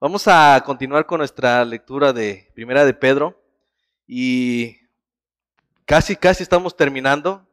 [0.00, 3.42] Vamos a continuar con nuestra lectura de Primera de Pedro
[4.06, 4.76] y
[5.84, 7.44] casi, casi estamos terminando,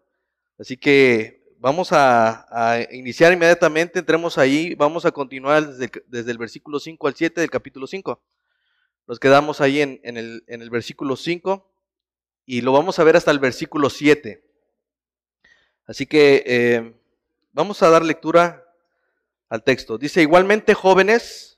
[0.59, 7.07] así que vamos a, iniciar inmediatamente, entremos ahí, vamos a continuar desde, el versículo 5
[7.07, 8.21] al 7 del capítulo 5.
[9.07, 11.67] Nos quedamos ahí en, el, en el versículo 5
[12.45, 14.45] y lo vamos a ver hasta el versículo 7.
[15.87, 16.93] Así que eh,
[17.53, 18.71] vamos a dar lectura
[19.49, 19.97] al texto.
[19.97, 21.54] Dice, igualmente jóvenes,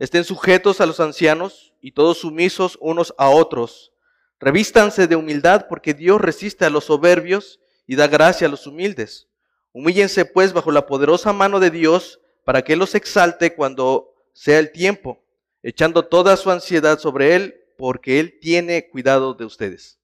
[0.00, 3.92] estén sujetos a los ancianos y todos sumisos unos a otros.
[4.40, 9.28] Revístanse de humildad porque Dios resiste a los soberbios y da gracia a los humildes.
[9.72, 14.58] Humíllense pues bajo la poderosa mano de Dios para que Él los exalte cuando sea
[14.58, 15.22] el tiempo,
[15.62, 19.98] echando toda su ansiedad sobre Él porque Él tiene cuidado de ustedes.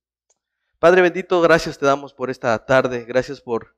[0.79, 3.75] Padre bendito, gracias te damos por esta tarde, gracias por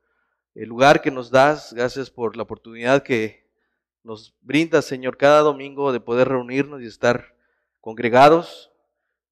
[0.57, 3.48] el lugar que nos das, gracias por la oportunidad que
[4.03, 7.35] nos brinda, Señor, cada domingo de poder reunirnos y estar
[7.81, 8.71] congregados,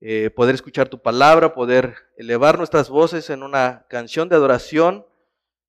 [0.00, 5.06] eh, poder escuchar tu palabra, poder elevar nuestras voces en una canción de adoración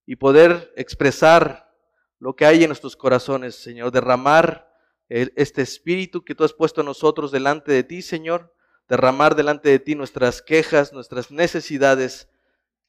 [0.06, 1.74] y poder expresar
[2.20, 4.68] lo que hay en nuestros corazones, Señor, derramar
[5.10, 8.54] este espíritu que tú has puesto en nosotros delante de ti, Señor,
[8.90, 12.30] derramar delante de ti nuestras quejas, nuestras necesidades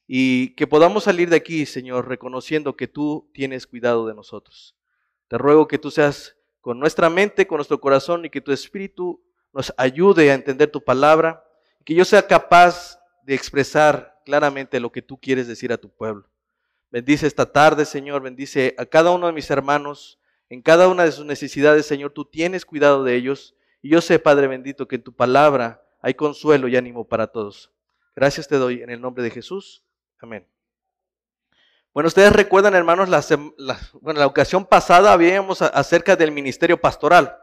[0.07, 4.75] y que podamos salir de aquí, Señor, reconociendo que tú tienes cuidado de nosotros.
[5.29, 9.23] Te ruego que tú seas con nuestra mente, con nuestro corazón y que tu espíritu
[9.53, 11.43] nos ayude a entender tu palabra,
[11.79, 15.89] y que yo sea capaz de expresar claramente lo que tú quieres decir a tu
[15.89, 16.27] pueblo.
[16.91, 21.11] Bendice esta tarde, Señor, bendice a cada uno de mis hermanos, en cada una de
[21.11, 23.55] sus necesidades, Señor, tú tienes cuidado de ellos.
[23.83, 27.71] Y yo sé, Padre bendito, que en tu palabra hay consuelo y ánimo para todos.
[28.15, 29.83] Gracias te doy en el nombre de Jesús.
[30.19, 30.47] Amén.
[31.99, 33.21] Bueno, ustedes recuerdan, hermanos, la,
[33.57, 37.35] la ocasión pasada habíamos acerca del ministerio pastoral.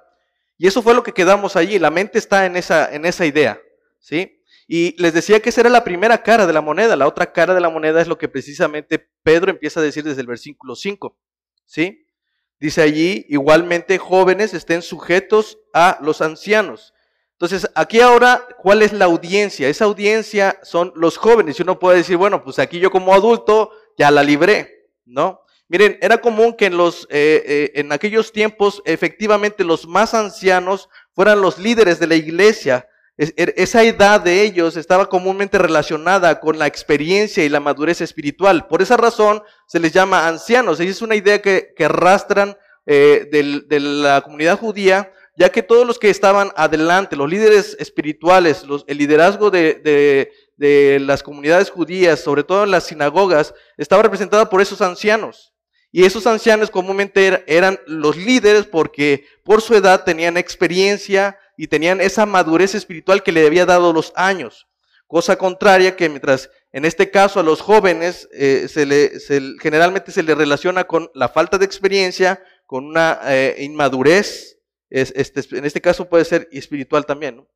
[0.57, 1.79] Y eso fue lo que quedamos allí.
[1.79, 3.61] La mente está en esa, en esa idea.
[3.99, 4.43] ¿sí?
[4.67, 6.97] Y les decía que esa era la primera cara de la moneda.
[6.97, 10.23] La otra cara de la moneda es lo que precisamente Pedro empieza a decir desde
[10.23, 11.19] el versículo 5.
[11.67, 12.07] ¿sí?
[12.59, 16.95] Dice allí, igualmente jóvenes estén sujetos a los ancianos.
[17.33, 19.69] Entonces, aquí ahora, ¿cuál es la audiencia?
[19.69, 21.59] Esa audiencia son los jóvenes.
[21.59, 25.41] Y uno puede decir, bueno, pues aquí yo como adulto ya la libré, ¿no?
[25.69, 30.89] Miren, era común que en, los, eh, eh, en aquellos tiempos efectivamente los más ancianos
[31.13, 32.89] fueran los líderes de la iglesia.
[33.19, 38.69] Er, esa edad de ellos estaba comúnmente relacionada con la experiencia y la madurez espiritual.
[38.69, 40.81] Por esa razón se les llama ancianos.
[40.81, 45.85] Y es una idea que, que arrastran eh, de la comunidad judía, ya que todos
[45.85, 52.21] los que estaban adelante, los líderes espirituales, los, el liderazgo de, de las comunidades judías,
[52.21, 55.53] sobre todo en las sinagogas, estaba representada por esos ancianos.
[55.93, 61.69] Y esos ancianos comúnmente er, eran los líderes porque por su edad tenían experiencia y
[61.69, 64.67] tenían esa madurez espiritual que le había dado los años.
[65.07, 69.13] Cosa contraria que mientras en este caso a los jóvenes eh, se le,
[69.61, 74.59] generalmente se le relaciona con la falta de experiencia, con una eh, inmadurez,
[74.91, 77.47] este, en este caso puede ser espiritual también.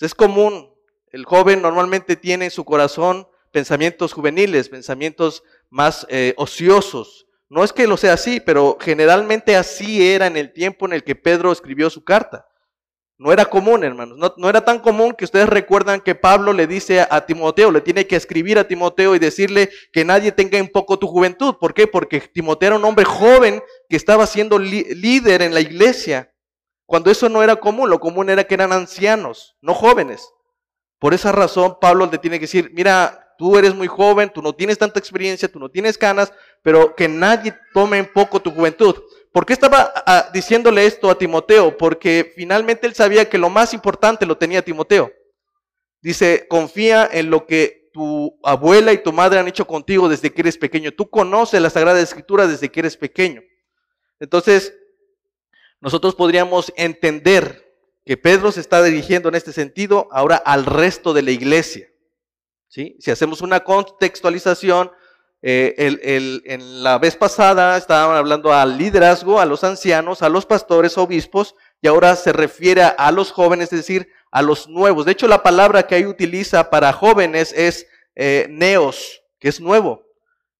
[0.00, 0.72] Es común
[1.12, 7.26] el joven normalmente tiene en su corazón pensamientos juveniles, pensamientos más eh, ociosos.
[7.48, 11.02] No es que lo sea así, pero generalmente así era en el tiempo en el
[11.02, 12.46] que Pedro escribió su carta.
[13.16, 14.16] No era común, hermanos.
[14.36, 18.06] No, era tan común que ustedes recuerdan que Pablo le dice a, Timoteo, le tiene
[18.06, 21.56] que escribir a Timoteo y decirle que nadie tenga en poco tu juventud.
[21.58, 21.88] ¿Por qué?
[21.88, 26.32] Porque Timoteo era un hombre joven que estaba siendo líder en la iglesia.
[26.86, 30.32] Cuando eso no era común, lo común era que eran ancianos, no jóvenes.
[30.98, 34.52] Por esa razón, Pablo le tiene que decir, mira, tú eres muy joven, tú no
[34.52, 36.32] tienes tanta experiencia, tú no tienes ganas,
[36.62, 38.96] pero que nadie tome en poco tu juventud.
[39.32, 41.76] ¿Por qué estaba ah, diciéndole esto a Timoteo?
[41.76, 45.12] Porque finalmente él sabía que lo más importante lo tenía Timoteo.
[46.00, 50.40] Dice, confía en lo que tu abuela y tu madre han hecho contigo desde que
[50.40, 50.92] eres pequeño.
[50.92, 53.42] Tú conoces la Sagrada Escritura desde que eres pequeño.
[54.18, 54.74] Entonces,
[55.80, 57.67] nosotros podríamos entender
[58.08, 61.90] que Pedro se está dirigiendo en este sentido ahora al resto de la iglesia.
[62.66, 62.96] ¿sí?
[63.00, 64.90] Si hacemos una contextualización,
[65.42, 65.74] eh,
[66.46, 71.54] en la vez pasada estaban hablando al liderazgo, a los ancianos, a los pastores, obispos,
[71.82, 75.04] y ahora se refiere a los jóvenes, es decir, a los nuevos.
[75.04, 80.02] De hecho, la palabra que ahí utiliza para jóvenes es eh, neos, que es nuevo.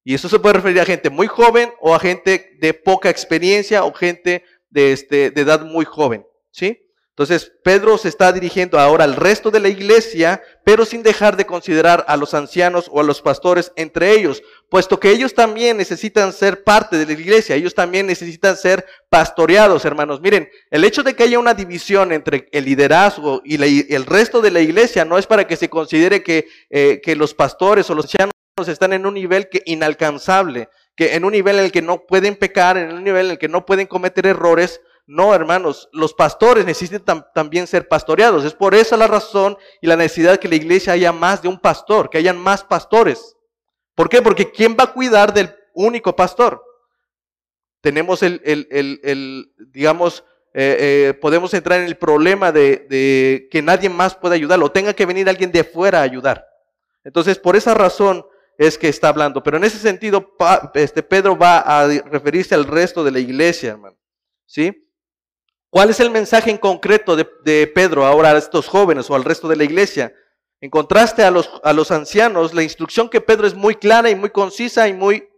[0.05, 3.85] Y eso se puede referir a gente muy joven o a gente de poca experiencia
[3.85, 6.27] o gente de, este, de edad muy joven.
[6.51, 6.85] ¿sí?
[7.19, 11.47] Entonces, Pedro se está dirigiendo ahora al resto de la iglesia, pero sin dejar de
[11.47, 16.33] considerar a los ancianos o a los pastores entre ellos, puesto que ellos también necesitan
[16.33, 20.21] ser parte de la iglesia, ellos también necesitan ser pastoreados, hermanos.
[20.21, 23.57] Miren, el hecho de que haya una división entre el liderazgo y,
[23.93, 27.35] el resto de la iglesia no es para que se considere que, eh, que los
[27.35, 28.33] pastores o los ancianos
[28.69, 32.37] están en un nivel que inalcanzable, que en un nivel en el que no pueden
[32.37, 36.67] pecar, en un nivel en el que no pueden cometer errores, no, hermanos, los pastores
[36.67, 38.45] necesitan también ser pastoreados.
[38.45, 41.59] Es por esa la razón y la necesidad que la iglesia haya más de un
[41.59, 43.35] pastor, que hayan más pastores.
[43.95, 44.21] ¿Por qué?
[44.21, 46.63] Porque ¿quién va a cuidar del único pastor?
[47.81, 50.77] Tenemos el, el, el, digamos, eh,
[51.09, 55.27] eh, podemos entrar en el problema de, que nadie más pueda ayudarlo, tenga que venir
[55.27, 56.47] alguien de afuera a ayudar.
[57.03, 58.27] Entonces, por esa razón
[58.59, 59.43] es que está hablando.
[59.43, 60.37] Pero en ese sentido,
[60.75, 63.97] este Pedro va a referirse al resto de la iglesia, hermano.
[64.45, 64.85] ¿Sí?
[65.71, 69.49] ¿Cuál es el mensaje en concreto de, Pedro ahora a estos jóvenes o al resto
[69.49, 70.15] de la iglesia?
[70.61, 74.15] En contraste a los, a los ancianos, la instrucción que Pedro es muy clara y
[74.15, 75.29] muy concisa y muy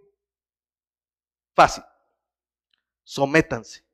[1.54, 1.84] fácil.
[3.02, 3.84] Sométanse.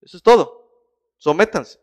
[0.00, 0.70] Eso es todo.
[1.18, 1.80] Sométanse.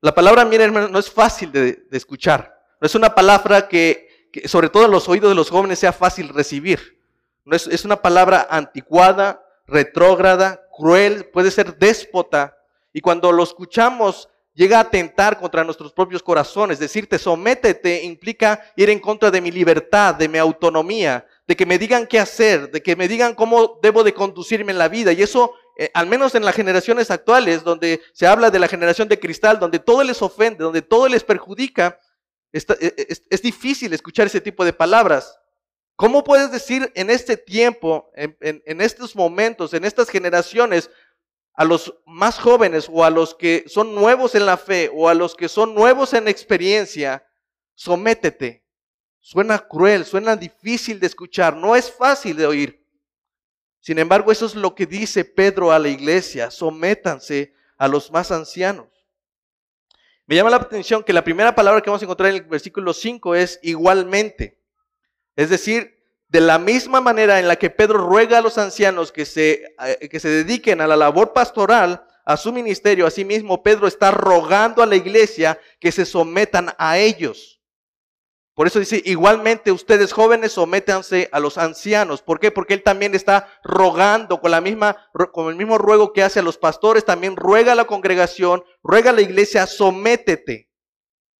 [0.00, 2.56] La palabra, miren, hermano, no es fácil de, escuchar.
[2.80, 6.28] No es una palabra que, sobre todo en los oídos de los jóvenes, sea fácil
[6.28, 7.02] recibir.
[7.44, 12.56] No es, es una palabra anticuada, retrógrada, cruel, puede ser déspota.
[12.92, 16.78] Y cuando lo escuchamos, llega a atentar contra nuestros propios corazones.
[16.78, 21.78] Decirte, sométete, implica ir en contra de mi libertad, de mi autonomía, de que me
[21.78, 25.12] digan qué hacer, de que me digan cómo debo de conducirme en la vida.
[25.12, 29.06] Y eso, eh, al menos en las generaciones actuales, donde se habla de la generación
[29.06, 32.00] de cristal, donde todo les ofende, donde todo les perjudica,
[32.52, 35.38] eh, es difícil escuchar ese tipo de palabras.
[35.98, 40.92] ¿Cómo puedes decir en este tiempo, en, estos momentos, en estas generaciones,
[41.54, 45.14] a los más jóvenes o a los que son nuevos en la fe o a
[45.14, 47.26] los que son nuevos en experiencia,
[47.74, 48.64] sométete?
[49.18, 52.86] Suena cruel, suena difícil de escuchar, no es fácil de oír.
[53.80, 58.30] Sin embargo, eso es lo que dice Pedro a la iglesia, sométanse a los más
[58.30, 58.86] ancianos.
[60.26, 62.94] Me llama la atención que la primera palabra que vamos a encontrar en el versículo
[62.94, 64.57] 5 es igualmente.
[65.38, 69.24] Es decir, de la misma manera en la que Pedro ruega a los ancianos que
[69.24, 74.10] se, eh, que se dediquen a la labor pastoral, a su ministerio, asimismo Pedro está
[74.10, 77.62] rogando a la iglesia que se sometan a ellos.
[78.54, 82.20] Por eso dice, igualmente ustedes jóvenes sométanse a los ancianos.
[82.20, 82.50] ¿Por qué?
[82.50, 84.96] Porque él también está rogando con la misma,
[85.32, 89.10] con el mismo ruego que hace a los pastores, también ruega a la congregación, ruega
[89.10, 90.68] a la iglesia, sométete,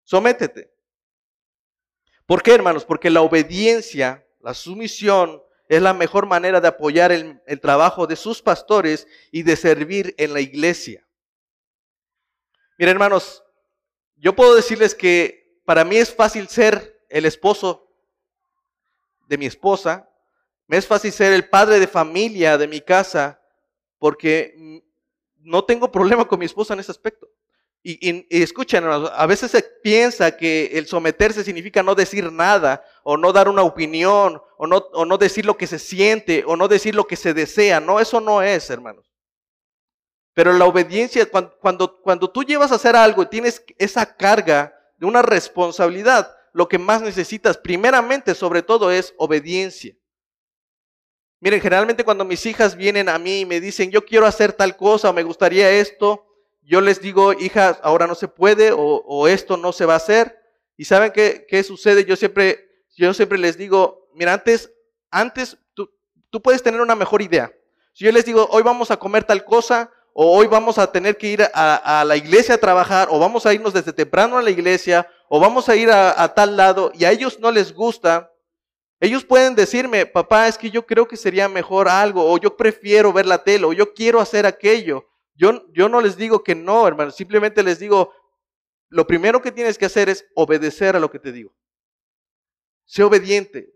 [0.04, 0.77] sométete.
[2.28, 2.84] ¿Por qué, hermanos?
[2.84, 8.42] Porque la obediencia, la sumisión, es la mejor manera de apoyar el, trabajo de sus
[8.42, 11.08] pastores y de servir en la iglesia.
[12.76, 13.42] Miren, hermanos,
[14.16, 17.90] yo puedo decirles que para mí es fácil ser el esposo
[19.26, 20.06] de mi esposa,
[20.66, 23.40] me es fácil ser el padre de familia de mi casa,
[23.98, 24.82] porque
[25.38, 27.26] no tengo problema con mi esposa en ese aspecto.
[27.82, 33.32] Y, escuchen, a veces se piensa que el someterse significa no decir nada, o no
[33.32, 36.94] dar una opinión, o no, o no decir lo que se siente, o no decir
[36.94, 37.80] lo que se desea.
[37.80, 39.10] No, eso no es, hermanos.
[40.34, 44.74] Pero la obediencia, cuando, cuando, cuando tú llevas a hacer algo y tienes esa carga
[44.96, 49.96] de una responsabilidad, lo que más necesitas, primeramente, sobre todo, es obediencia.
[51.40, 54.76] Miren, generalmente cuando mis hijas vienen a mí y me dicen, yo quiero hacer tal
[54.76, 56.27] cosa o me gustaría esto,
[56.68, 60.38] yo les digo, hija, ahora no se puede o, esto no se va a hacer.
[60.76, 62.04] ¿Y saben qué, qué, sucede?
[62.04, 62.62] Yo siempre,
[62.94, 64.70] yo siempre les digo, mira, antes,
[65.10, 65.90] antes tú,
[66.28, 67.50] tú puedes tener una mejor idea.
[67.94, 71.16] Si yo les digo, hoy vamos a comer tal cosa, o hoy vamos a tener
[71.16, 74.50] que ir a, la iglesia a trabajar, o vamos a irnos desde temprano a la
[74.50, 78.30] iglesia, o vamos a ir a, a, tal lado, y a ellos no les gusta,
[79.00, 83.10] ellos pueden decirme, papá, es que yo creo que sería mejor algo, o yo prefiero
[83.12, 85.06] ver la tele, o yo quiero hacer aquello.
[85.38, 88.12] Yo, no les digo que no, hermano, simplemente les digo,
[88.88, 91.54] lo primero que tienes que hacer es obedecer a lo que te digo.
[92.84, 93.72] Sé obediente.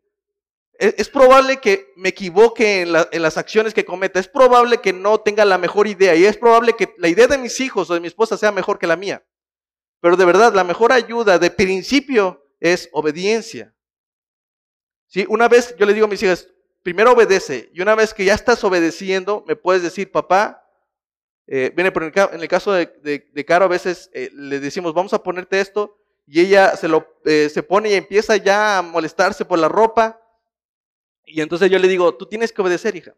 [0.81, 4.19] E, es, probable que me equivoque en, las acciones que cometa.
[4.19, 6.17] Es probable que no tenga la mejor idea.
[6.17, 8.81] Y es probable que la idea de mis hijos o de mi esposa sea mejor
[8.81, 9.25] que la mía.
[10.01, 13.73] Pero de verdad, la mejor ayuda de principio es obediencia.
[15.07, 15.27] ¿Sí?
[15.29, 16.49] Una vez yo le digo a mis hijas,
[16.83, 17.71] primero obedece.
[17.73, 20.62] Y una vez que ya estás obedeciendo, me puedes decir, papá,
[21.47, 22.87] eh, viene por en el caso de,
[23.33, 27.07] de, Caro, a veces eh, le decimos, vamos a ponerte esto, y ella se, lo,
[27.25, 30.21] eh, se pone y empieza ya a molestarse por la ropa.
[31.25, 33.15] Y entonces yo le digo, tú tienes que obedecer, hija.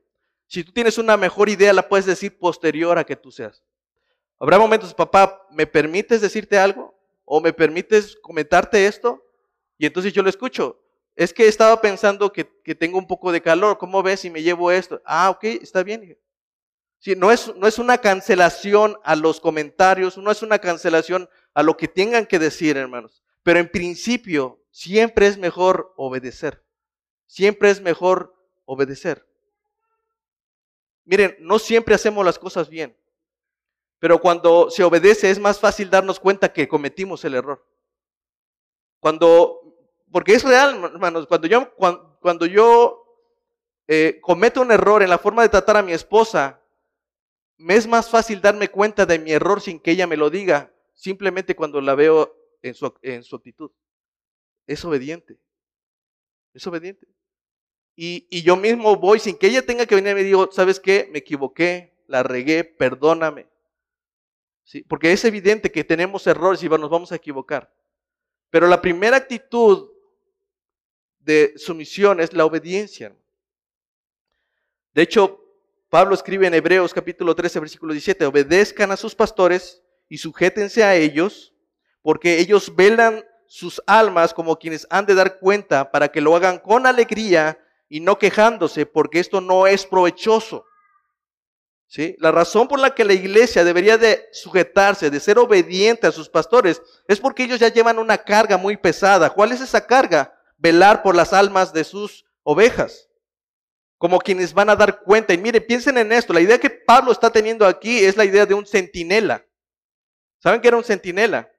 [0.46, 3.62] Si tú tienes una mejor idea, la puedes decir posterior a que tú seas.
[4.38, 6.94] Habrá momentos, papá, ¿me permites decirte algo?
[7.24, 9.24] ¿O me permites comentarte esto?
[9.78, 10.80] Y entonces yo lo escucho.
[11.16, 13.78] Es que estaba pensando que, tengo un poco de calor.
[13.78, 15.00] ¿Cómo ves si me llevo esto?
[15.04, 16.18] Ah, ok, está bien.
[17.16, 21.76] No, es, no es una cancelación a los comentarios, no es una cancelación a lo
[21.76, 23.22] que tengan que decir, hermanos.
[23.42, 26.64] Pero en principio, siempre es mejor obedecer.
[27.26, 28.34] Siempre es mejor
[28.64, 29.26] obedecer.
[31.04, 32.96] Miren, no siempre hacemos las cosas bien.
[33.98, 37.66] Pero cuando se obedece es más fácil darnos cuenta que cometimos el error.
[38.98, 39.60] Cuando,
[40.10, 43.04] porque es real, hermanos, cuando yo, cuando, yo
[43.86, 46.60] eh, cometo un error en la forma de tratar a mi esposa,
[47.56, 50.72] me es más fácil darme cuenta de mi error sin que ella me lo diga,
[50.94, 53.70] simplemente cuando la veo en su, actitud.
[54.66, 55.38] Es obediente.
[56.52, 57.06] Es obediente.
[57.96, 61.08] Y, yo mismo voy sin que ella tenga que venir y me digo, ¿sabes qué?
[61.12, 63.46] Me equivoqué, la regué, perdóname.
[64.88, 67.72] Porque es evidente que tenemos errores y nos vamos a equivocar.
[68.50, 69.90] Pero la primera actitud
[71.20, 73.14] de sumisión es la obediencia.
[74.94, 75.43] De hecho,
[75.94, 80.96] Pablo escribe en Hebreos capítulo 13, versículo 17, obedezcan a sus pastores y sujétense a
[80.96, 81.54] ellos,
[82.02, 86.58] porque ellos velan sus almas como quienes han de dar cuenta para que lo hagan
[86.58, 90.66] con alegría y no quejándose, porque esto no es provechoso.
[92.18, 96.28] La razón por la que la iglesia debería de sujetarse, de ser obediente a sus
[96.28, 99.30] pastores, es porque ellos ya llevan una carga muy pesada.
[99.30, 100.36] ¿Cuál es esa carga?
[100.58, 103.08] Velar por las almas de sus ovejas.
[103.98, 105.32] Como quienes van a dar cuenta.
[105.32, 106.32] Y miren, piensen en esto.
[106.32, 109.44] La idea que Pablo está teniendo aquí es la idea de un centinela.
[110.38, 111.50] ¿Saben qué era un centinela?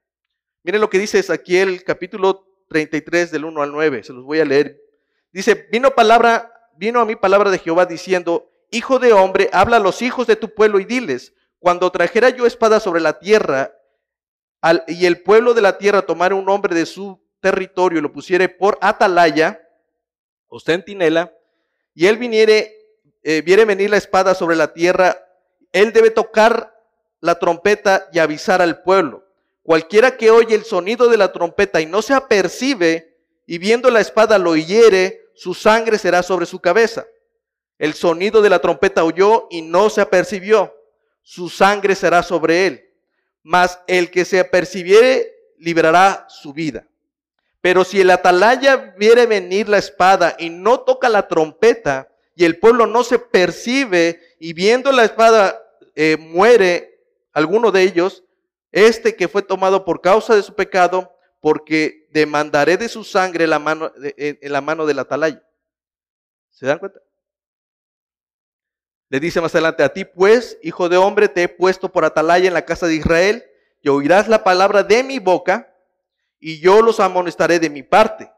[0.64, 4.04] Miren lo que dice aquí el capítulo 33 del 1 al 9.
[4.04, 4.80] Se los voy a leer.
[5.32, 9.80] Dice, vino palabra, vino a mí palabra de Jehová diciendo, Hijo de hombre, habla a
[9.80, 13.74] los hijos de tu pueblo y diles, cuando trajera yo espada sobre la tierra
[14.88, 18.50] y el pueblo de la tierra tomara un hombre de su territorio y lo pusiere
[18.50, 19.62] por atalaya
[20.48, 21.32] o centinela,
[21.96, 22.76] y él viniere,
[23.24, 25.18] eh, viere venir la espada sobre la tierra,
[25.72, 26.76] él debe tocar
[27.22, 29.26] la trompeta y avisar al pueblo.
[29.64, 33.16] Cualquiera que oye el sonido de la trompeta y no se apercibe,
[33.48, 37.06] y viendo la espada lo hiere, su sangre será sobre su cabeza.
[37.78, 40.74] El sonido de la trompeta oyó y no se apercibió.
[41.22, 42.90] Su sangre será sobre él.
[43.44, 46.88] Mas el que se apercibiere librará su vida.
[47.66, 52.60] Pero si el atalaya viere venir la espada y no toca la trompeta, y el
[52.60, 55.60] pueblo no se percibe, y viendo la espada
[55.96, 57.02] eh, muere
[57.34, 58.24] alguno de ellos,
[58.72, 63.58] este que fue tomado por causa de su pecado, porque demandaré de su sangre la
[63.58, 65.44] mano, en la mano del atalaya.
[66.52, 67.00] ¿Se dan cuenta?
[69.10, 72.48] Le dice más adelante, a ti pues, hijo de hombre, te he puesto por atalaya
[72.48, 73.44] en la casa de Israel,
[73.82, 75.75] y oirás la palabra de mi boca,
[76.40, 78.32] y yo los amonestaré de mi parte.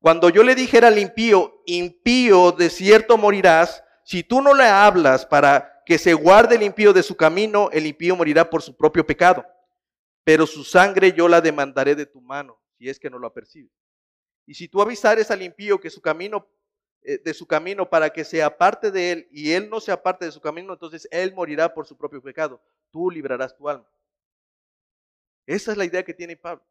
[0.00, 5.26] Cuando yo le dijera al impío, impío, de cierto morirás, si tú no le hablas
[5.26, 9.04] para que se guarde el impío de su camino, el impío morirá por su propio
[9.04, 9.44] pecado.
[10.24, 13.72] Pero su sangre yo la demandaré de tu mano, si es que no lo apercibes.
[14.46, 16.48] Y si tú avisares al impío que su camino
[17.02, 20.26] eh, de su camino para que se aparte de él y él no se aparte
[20.26, 22.62] de su camino, entonces él morirá por su propio pecado.
[22.90, 23.88] Tú librarás tu alma.
[25.46, 26.62] Esa es la idea que tiene Pablo.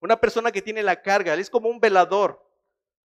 [0.00, 2.42] Una persona que tiene la carga, él es como un velador.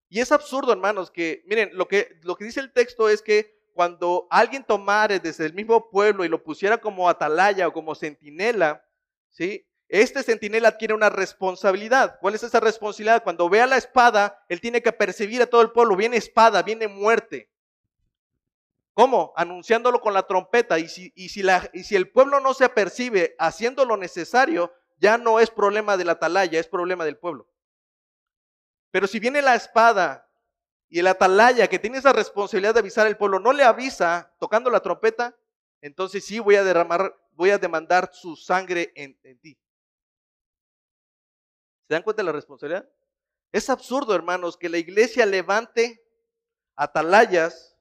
[0.10, 3.62] Y es absurdo, hermanos, que, miren, lo que, lo que dice el texto es que
[3.74, 8.86] cuando alguien tomare desde el mismo pueblo y lo pusiera como atalaya o como centinela,
[9.30, 9.66] ¿sí?
[9.88, 12.18] Este centinela adquiere una responsabilidad.
[12.22, 13.24] ¿Cuál es esa responsabilidad?
[13.24, 15.98] Cuando vea la espada, él tiene que percibir a todo el pueblo.
[15.98, 17.50] Viene espada, viene muerte.
[18.94, 19.34] ¿Cómo?
[19.36, 20.80] Anunciándolo con la trompeta.
[20.80, 24.74] Y si, y si, la, y si el pueblo no se apercibe haciendo lo necesario,
[25.02, 27.50] ya no es problema de la atalaya, es problema del pueblo.
[28.92, 30.30] Pero si viene la espada
[30.90, 34.70] y el atalaya que tiene esa responsabilidad de avisar al pueblo no le avisa tocando
[34.70, 35.36] la trompeta,
[35.82, 39.58] entonces sí voy a derramar, voy a demandar su sangre en ti.
[41.88, 42.88] ¿Se dan cuenta de la responsabilidad?
[43.52, 46.06] Es absurdo, hermanos, que la iglesia levante
[46.76, 47.76] atalayas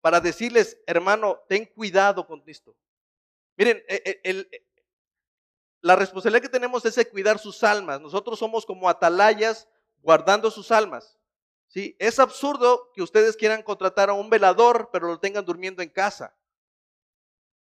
[0.00, 2.76] para decirles, hermano, ten cuidado con esto.
[3.56, 4.65] Miren, e, e,
[5.80, 8.00] la responsabilidad que tenemos es de cuidar sus almas.
[8.00, 9.68] Nosotros somos como atalayas
[10.02, 11.18] guardando sus almas.
[11.68, 11.96] ¿sí?
[11.98, 16.34] Es absurdo que ustedes quieran contratar a un velador, pero lo tengan durmiendo en casa.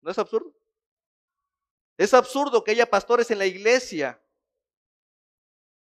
[0.01, 0.53] ¿No es absurdo?
[1.97, 4.21] Es absurdo que haya pastores en la iglesia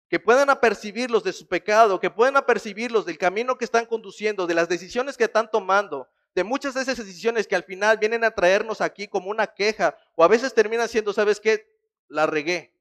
[0.08, 4.54] que puedan apercibirlos de su pecado, que puedan apercibirlos del camino que están conduciendo, de
[4.54, 8.30] las decisiones que están tomando, de muchas de esas decisiones que al final vienen a
[8.30, 11.75] traernos aquí como una queja o a veces terminan siendo, ¿sabes qué?
[12.08, 12.72] La regué.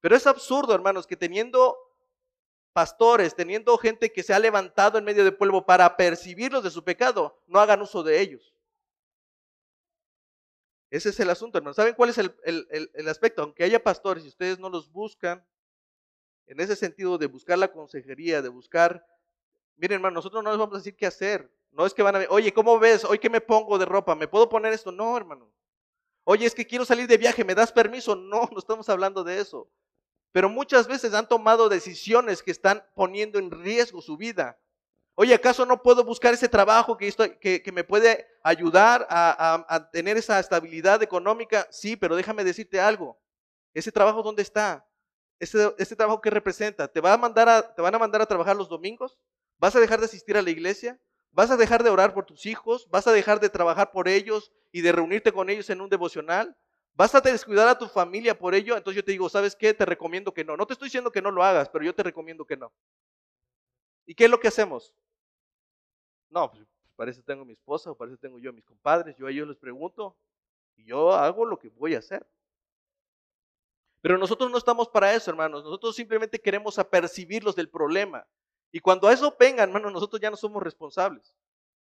[0.00, 1.76] Pero es absurdo, hermanos, que teniendo
[2.72, 6.84] pastores, teniendo gente que se ha levantado en medio del pueblo para percibirlos de su
[6.84, 8.54] pecado, no hagan uso de ellos.
[10.90, 11.76] Ese es el asunto, hermanos.
[11.76, 13.42] ¿Saben cuál es el, el, aspecto?
[13.42, 15.44] Aunque haya pastores y ustedes no los buscan,
[16.46, 19.04] en ese sentido de buscar la consejería, de buscar,
[19.76, 21.52] miren, hermano, nosotros no les vamos a decir qué hacer.
[21.72, 23.04] No es que van a ver, oye, ¿cómo ves?
[23.04, 24.90] Hoy que me pongo de ropa, ¿me puedo poner esto?
[24.90, 25.52] No, hermano.
[26.30, 28.14] Oye, es que quiero salir de viaje, ¿me das permiso?
[28.14, 29.66] No, no estamos hablando de eso.
[30.30, 34.60] Pero muchas veces han tomado decisiones que están poniendo en riesgo su vida.
[35.14, 40.18] Oye, ¿acaso no puedo buscar ese trabajo que, estoy, que, me puede ayudar a, tener
[40.18, 41.66] esa estabilidad económica?
[41.70, 43.18] Sí, pero déjame decirte algo.
[43.72, 44.86] ¿Ese trabajo dónde está?
[45.40, 46.88] ¿Ese, trabajo qué representa?
[46.88, 49.16] ¿Te, va a mandar a, ¿Te van a mandar a trabajar los domingos?
[49.56, 51.00] ¿Vas a dejar de asistir a la iglesia?
[51.38, 52.88] ¿Vas a dejar de orar por tus hijos?
[52.90, 56.56] ¿Vas a dejar de trabajar por ellos y de reunirte con ellos en un devocional?
[56.94, 58.76] ¿Vas a descuidar a tu familia por ello?
[58.76, 59.72] Entonces yo te digo, ¿sabes qué?
[59.72, 60.56] Te recomiendo que no.
[60.56, 62.72] No te estoy diciendo que no lo hagas, pero yo te recomiendo que no.
[64.04, 64.92] ¿Y qué es lo que hacemos?
[66.28, 66.66] No, pues
[66.96, 69.14] parece que tengo a mi esposa o parece tengo yo a mis compadres.
[69.16, 70.16] Yo a ellos les pregunto
[70.74, 72.26] y yo hago lo que voy a hacer.
[74.00, 75.62] Pero nosotros no estamos para eso, hermanos.
[75.62, 78.26] Nosotros simplemente queremos apercibirlos del problema.
[78.70, 81.34] Y cuando a eso vengan, hermanos, nosotros ya no somos responsables.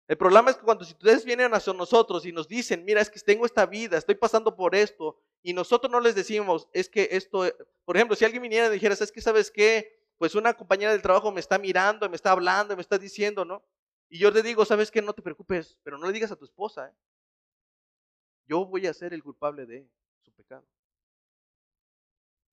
[0.09, 3.18] El problema es que cuando ustedes vienen hacia nosotros y nos dicen, mira, es que
[3.18, 7.45] tengo esta vida, estoy pasando por esto, y nosotros no les decimos, es que esto,
[7.85, 11.02] por ejemplo, si alguien viniera y dijera, es que sabes qué, pues una compañera del
[11.02, 13.64] trabajo me está mirando, me está hablando, me está diciendo, ¿no?
[14.09, 16.45] Y yo le digo, sabes qué, no te preocupes, pero no le digas a tu
[16.45, 16.95] esposa, ¿eh?
[18.47, 19.88] Yo voy a ser el culpable de
[20.23, 20.64] su pecado.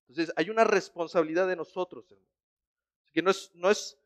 [0.08, 2.30] Entonces, hay una responsabilidad de nosotros, hermano.
[3.14, 3.98] Que no es, no es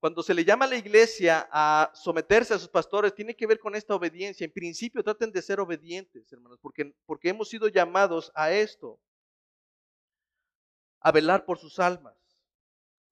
[0.00, 3.58] cuando se le llama a la iglesia a someterse a sus pastores, tiene que ver
[3.58, 4.46] con esta obediencia.
[4.46, 8.98] En principio, traten de ser obedientes, hermanos, porque, porque hemos sido llamados a esto,
[11.00, 12.16] a velar por sus almas,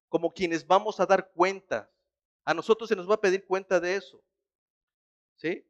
[0.09, 1.91] como quienes vamos a dar cuenta.
[2.43, 4.23] A nosotros se nos va a pedir cuenta de eso.
[5.35, 5.68] ¿Sí?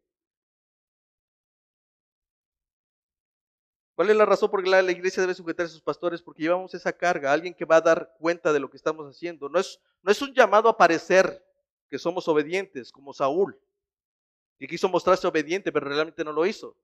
[3.99, 6.21] ¿Cuál es la razón por la la iglesia debe sujetar a sus pastores?
[6.21, 9.49] Porque llevamos esa carga, alguien que va a dar cuenta de lo que estamos haciendo.
[9.49, 11.45] No es, no es un llamado a parecer
[11.89, 13.59] que somos obedientes, como Saúl,
[14.57, 16.77] que quiso mostrarse obediente, pero realmente no lo hizo.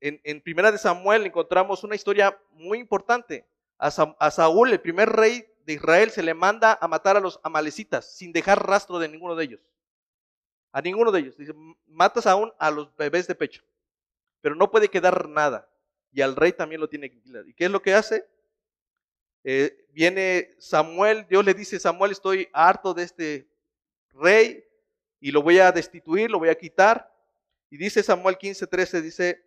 [0.00, 3.46] En, en Primera de Samuel encontramos una historia muy importante.
[3.78, 7.38] A, a Saúl, el primer rey de Israel, se le manda a matar a los
[7.44, 9.60] amalecitas sin dejar rastro de ninguno de ellos.
[10.72, 11.36] A ninguno de ellos.
[11.36, 11.54] Dice,
[11.86, 13.62] matas aún a los bebés de pecho,
[14.40, 15.69] pero no puede quedar nada
[16.12, 17.46] y al rey también lo tiene que quitar.
[17.46, 18.26] ¿Y qué es lo que hace?
[19.44, 23.48] Eh, viene Samuel, Dios le dice, Samuel, estoy harto de este
[24.12, 24.64] rey
[25.20, 27.10] y lo voy a destituir, lo voy a quitar.
[27.70, 29.44] Y dice Samuel 15:13, dice,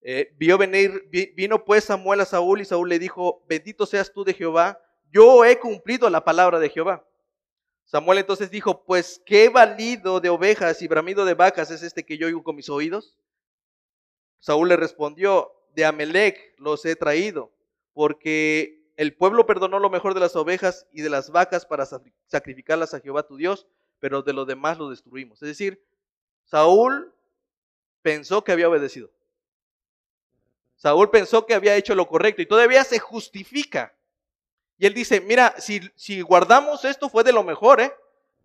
[0.00, 4.22] eh, vio venir, vino pues Samuel a Saúl y Saúl le dijo, bendito seas tú
[4.22, 7.06] de Jehová, yo he cumplido la palabra de Jehová.
[7.84, 12.16] Samuel entonces dijo, pues qué valido de ovejas y bramido de vacas es este que
[12.16, 13.16] yo oigo con mis oídos.
[14.44, 17.50] Saúl le respondió, de Amelec los he traído,
[17.94, 21.88] porque el pueblo perdonó lo mejor de las ovejas y de las vacas para
[22.26, 23.66] sacrificarlas a Jehová tu Dios,
[24.00, 25.42] pero de lo demás lo destruimos.
[25.42, 25.82] Es decir,
[26.44, 27.14] Saúl
[28.02, 29.10] pensó que había obedecido.
[30.76, 33.94] Saúl pensó que había hecho lo correcto y todavía se justifica.
[34.76, 37.94] Y él dice, mira, si, si guardamos esto fue de lo mejor, ¿eh?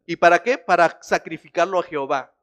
[0.05, 0.57] ¿Y para qué?
[0.57, 2.33] Para sacrificarlo a Jehová.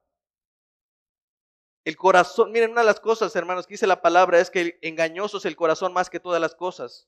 [1.87, 5.38] El corazón, miren, una de las cosas, hermanos, que dice la palabra es que engañoso
[5.38, 7.07] es el corazón más que todas las cosas.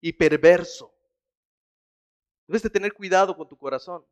[0.00, 0.94] Y perverso.
[2.46, 4.06] Debes de tener cuidado con tu corazón.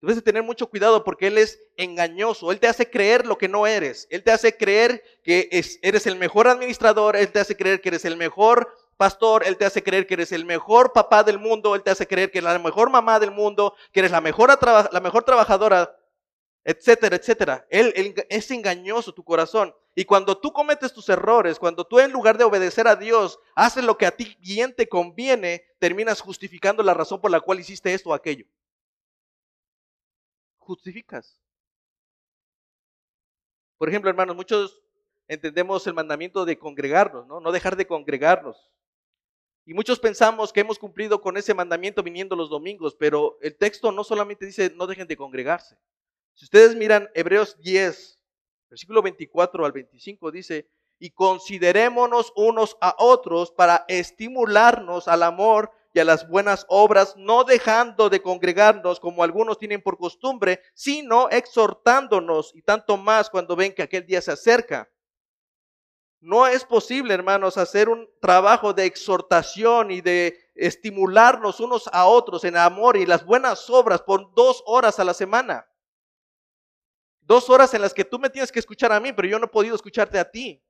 [0.00, 2.50] Debes de tener mucho cuidado porque Él es engañoso.
[2.50, 4.08] Él te hace creer lo que no eres.
[4.10, 5.48] Él te hace creer que
[5.80, 7.14] eres el mejor administrador.
[7.14, 9.46] Él te hace creer que eres el mejor pastor.
[9.46, 11.76] Él te hace creer que eres el mejor papá del mundo.
[11.76, 13.76] Él te hace creer que eres la mejor mamá del mundo.
[13.92, 14.58] Que eres la mejor,
[14.90, 15.96] la mejor trabajadora
[16.64, 17.66] etcétera, etcétera.
[17.68, 19.74] Él, es engañoso tu corazón.
[19.94, 23.84] Y cuando tú cometes tus errores, cuando tú en lugar de obedecer a Dios, haces
[23.84, 27.92] lo que a ti bien te conviene, terminas justificando la razón por la cual hiciste
[27.92, 28.46] esto o aquello.
[30.58, 31.38] Justificas.
[33.76, 34.82] Por ejemplo, hermanos, muchos
[35.28, 37.40] entendemos el mandamiento de congregarnos, ¿no?
[37.40, 38.70] No dejar de congregarnos.
[39.66, 43.92] Y muchos pensamos que hemos cumplido con ese mandamiento viniendo los domingos, pero el texto
[43.92, 45.78] no solamente dice no dejen de congregarse.
[46.34, 48.18] Si ustedes miran Hebreos 10,
[48.68, 50.68] versículo 24 al 25, dice,
[50.98, 57.44] y considerémonos unos a otros para estimularnos al amor y a las buenas obras, no
[57.44, 63.72] dejando de congregarnos como algunos tienen por costumbre, sino exhortándonos y tanto más cuando ven
[63.72, 64.90] que aquel día se acerca.
[66.20, 72.44] No es posible, hermanos, hacer un trabajo de exhortación y de estimularnos unos a otros
[72.44, 75.66] en amor y las buenas obras por dos horas a la semana.
[77.26, 79.46] Dos horas en las que tú me tienes que escuchar a mí, pero yo no
[79.46, 80.62] he podido escucharte a ti.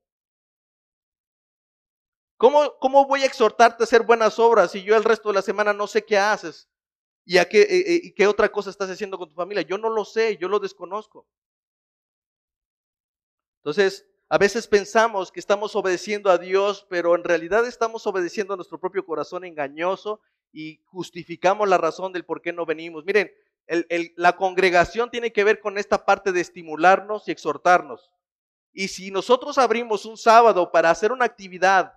[2.36, 5.42] ¿Cómo, cómo voy a exhortarte a hacer buenas obras si yo el resto de la
[5.42, 6.68] semana no sé qué haces?
[7.24, 9.62] ¿Y, a qué, eh, eh, y qué otra cosa estás haciendo con tu familia?
[9.62, 11.26] Yo no lo sé, yo lo desconozco.
[13.58, 18.56] Entonces, a veces pensamos que estamos obedeciendo a Dios, pero en realidad estamos obedeciendo a
[18.56, 20.20] nuestro propio corazón engañoso
[20.52, 23.04] y justificamos la razón del por qué no venimos.
[23.04, 23.32] Miren,
[24.16, 28.10] la congregación tiene que ver con esta parte de estimularnos y exhortarnos.
[28.72, 31.94] Y si nosotros abrimos un sábado para hacer una actividad,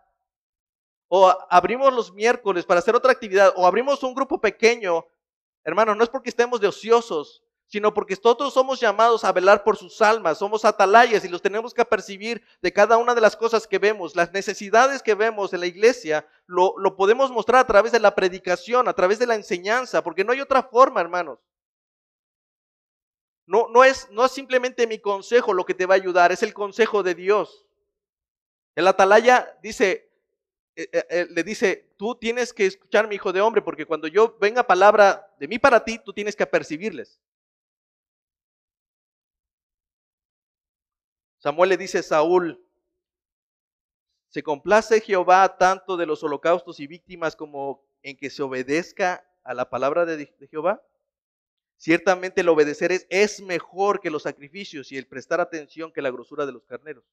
[1.09, 5.05] o abrimos los miércoles para hacer otra actividad, o abrimos un grupo pequeño,
[5.63, 9.75] hermano, no es porque estemos de ociosos, sino porque todos somos llamados a velar por
[9.75, 13.67] sus almas, somos atalayas y los tenemos que percibir de cada una de las cosas
[13.67, 17.99] que vemos, las necesidades que vemos en la iglesia, lo podemos mostrar a través de
[17.99, 21.39] la predicación, a través de la enseñanza, porque no hay otra forma, hermanos.
[23.47, 26.43] No, no, es, no es simplemente mi consejo lo que te va a ayudar, es
[26.43, 27.65] el consejo de Dios.
[28.75, 30.11] El atalaya dice,
[30.75, 34.07] eh, eh, eh, le dice, tú tienes que escuchar mi hijo de hombre, porque cuando
[34.07, 37.19] yo venga palabra de mí para ti, tú tienes que apercibirles.
[41.39, 42.63] Samuel le dice a Saúl,
[44.27, 49.53] ¿se complace Jehová tanto de los holocaustos y víctimas como en que se obedezca a
[49.53, 50.83] la palabra de, Jehová?
[51.77, 56.11] Ciertamente el obedecer es, es, mejor que los sacrificios y el prestar atención que la
[56.11, 57.05] grosura de los carneros.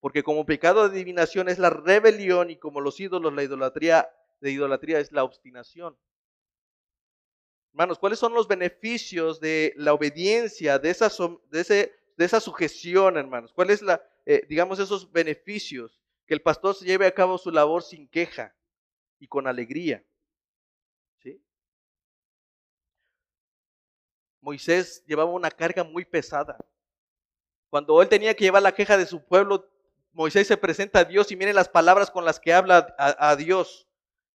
[0.00, 4.08] Porque como pecado de adivinación es la rebelión y como los ídolos la idolatría
[4.42, 5.96] de idolatría es la obstinación.
[7.72, 11.10] Hermanos, ¿cuáles son los beneficios de la obediencia, de, esa,
[11.50, 13.52] de de esa sujeción, hermanos?
[13.52, 16.00] ¿Cuál es la, eh, digamos, esos beneficios?
[16.26, 18.54] Que el pastor se lleve a cabo su labor sin queja
[19.18, 20.04] y con alegría.
[21.22, 21.40] ¿Sí?
[24.42, 26.58] Moisés llevaba una carga muy pesada.
[27.70, 29.66] Cuando él tenía que llevar la queja de su pueblo,
[30.12, 33.88] Moisés se presenta a Dios y miren las palabras con las que habla a, Dios.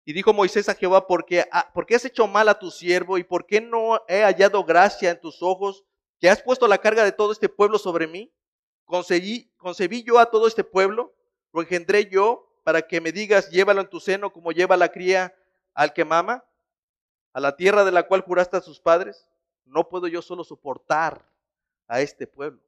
[0.04, 3.16] Y dijo Moisés a Jehová, ¿por qué, ¿por qué has hecho mal a tu siervo
[3.16, 5.86] y por qué no he hallado gracia en tus ojos
[6.22, 8.32] ¿Que has puesto la carga de todo este pueblo sobre mí?
[8.84, 11.12] ¿Concebí, concebí yo a todo este pueblo?
[11.52, 15.34] ¿Lo engendré yo para que me digas, llévalo en tu seno como lleva la cría
[15.74, 16.44] al que mama?
[17.32, 19.26] ¿A la tierra de la cual juraste a sus padres?
[19.64, 21.28] No puedo yo solo soportar
[21.86, 22.60] a este pueblo.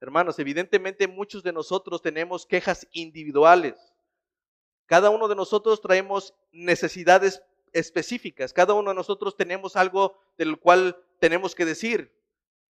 [0.00, 3.74] Hermanos, evidentemente muchos de nosotros tenemos quejas individuales.
[4.86, 8.52] Cada uno de nosotros traemos necesidades específicas.
[8.52, 12.12] Cada uno de nosotros tenemos algo del cual tenemos que decir.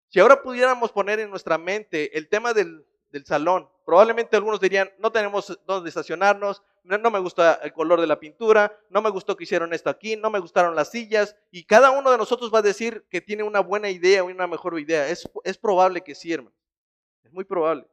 [0.09, 2.85] Si ahora pudiéramos poner en nuestra mente el tema del,
[3.25, 8.19] salón, probablemente algunos dirían, no tenemos dónde estacionarnos, no, me gusta el color de la
[8.19, 11.91] pintura, no me gustó que hicieron esto aquí, no me gustaron las sillas, y cada
[11.91, 15.07] uno de nosotros va a decir que tiene una buena idea o una mejor idea.
[15.07, 16.33] Es, es probable que sí.
[16.33, 17.87] Es muy probable.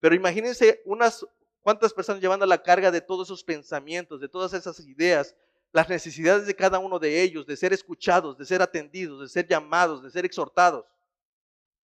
[0.00, 1.26] Pero imagínense unas
[1.60, 5.36] cuantas personas llevando la carga de todos esos pensamientos, de todas esas ideas,
[5.72, 9.46] las necesidades de cada uno de ellos, de ser escuchados, de ser atendidos, de ser
[9.46, 10.86] llamados, de ser exhortados.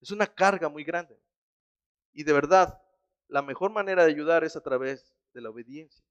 [0.01, 1.19] Es una carga muy grande.
[2.13, 2.81] Y de verdad,
[3.27, 6.05] la mejor manera de ayudar es a través de la obediencia.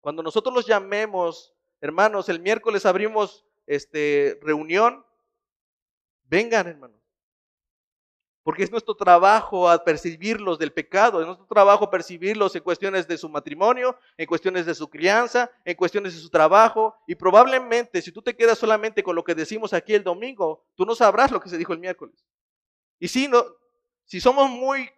[0.00, 5.04] Cuando nosotros los llamemos, hermanos, el miércoles abrimos este reunión,
[6.24, 6.98] vengan, hermanos.
[8.42, 13.28] Porque es nuestro trabajo percibirlos del pecado, es nuestro trabajo percibirlos en cuestiones de su
[13.28, 16.96] matrimonio, en cuestiones de su crianza, en cuestiones de su trabajo.
[17.06, 20.86] Y probablemente si tú te quedas solamente con lo que decimos aquí el domingo, tú
[20.86, 22.24] no sabrás lo que se dijo el miércoles.
[22.98, 23.44] Y si, no,
[24.06, 24.88] si somos muy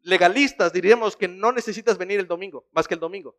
[0.00, 3.36] legalistas, diríamos que no necesitas venir el domingo, más que el domingo.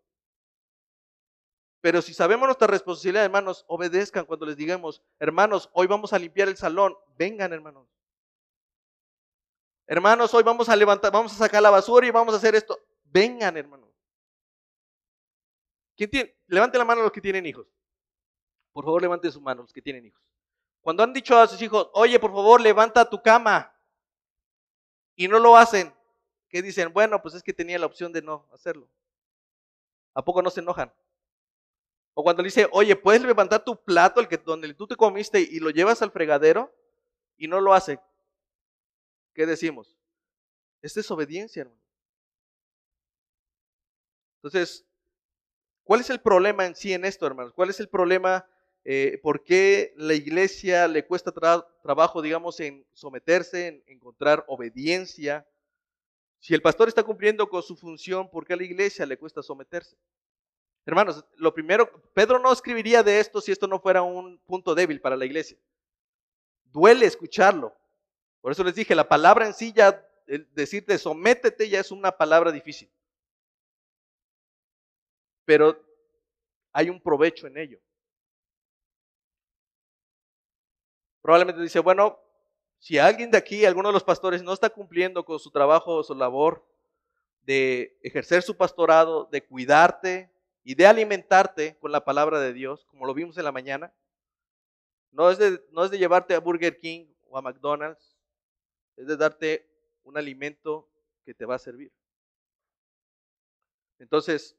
[1.81, 6.47] Pero si sabemos nuestra responsabilidad, hermanos, obedezcan cuando les digamos, hermanos, hoy vamos a limpiar
[6.47, 7.87] el salón, vengan, hermanos.
[9.85, 12.79] Hermanos, hoy vamos a levantar, vamos a sacar la basura y vamos a hacer esto.
[13.05, 13.89] Vengan, hermanos.
[15.95, 16.35] ¿Quién tiene?
[16.47, 17.67] Levanten la mano los que tienen hijos.
[18.73, 20.21] Por favor, levanten su mano los que tienen hijos.
[20.81, 23.73] Cuando han dicho a sus hijos, oye, por favor, levanta tu cama
[25.15, 25.93] y no lo hacen,
[26.49, 28.87] que dicen, bueno, pues es que tenía la opción de no hacerlo.
[30.13, 30.93] ¿A poco no se enojan?
[32.19, 35.39] O cuando le dice, oye, ¿puedes levantar tu plato, el que, donde tú te comiste,
[35.39, 36.73] y lo llevas al fregadero?
[37.37, 37.99] Y no lo hace.
[39.35, 39.95] ¿Qué decimos?
[40.81, 41.81] Es obediencia, hermano.
[44.37, 44.87] Entonces,
[45.87, 47.53] ¿Cuál es el problema en sí en esto, hermanos?
[47.53, 48.45] ¿Cuál es el problema?
[48.83, 51.31] Eh, ¿Por qué la iglesia le cuesta
[51.81, 55.47] trabajo, digamos, en someterse, en encontrar obediencia?
[56.39, 59.41] Si el pastor está cumpliendo con su función, ¿por qué a la iglesia le cuesta
[59.41, 59.95] someterse?
[60.87, 65.01] Hermanos, lo primero, Pedro no escribiría de esto si esto no fuera un punto débil
[65.01, 65.57] para la iglesia.
[66.71, 67.75] Duele escucharlo.
[68.39, 70.01] Por eso les dije, la palabra en sí ya,
[70.53, 72.89] decirte sométete ya es una palabra difícil.
[75.43, 75.77] Pero
[76.71, 77.79] hay un provecho en ello.
[81.21, 82.17] Probablemente dice, bueno,
[82.79, 86.03] si alguien de aquí, alguno de los pastores, no está cumpliendo con su trabajo o
[86.03, 86.65] su labor
[87.41, 90.31] de ejercer su pastorado, de cuidarte
[90.67, 93.93] y de alimentarte con la palabra de Dios, como lo vimos en la mañana,
[95.11, 98.17] no es de, no es de llevarte a Burger King o a McDonald's,
[98.97, 99.65] es de darte
[100.03, 100.91] un alimento
[101.23, 101.93] que te va a servir.
[103.97, 104.57] Entonces,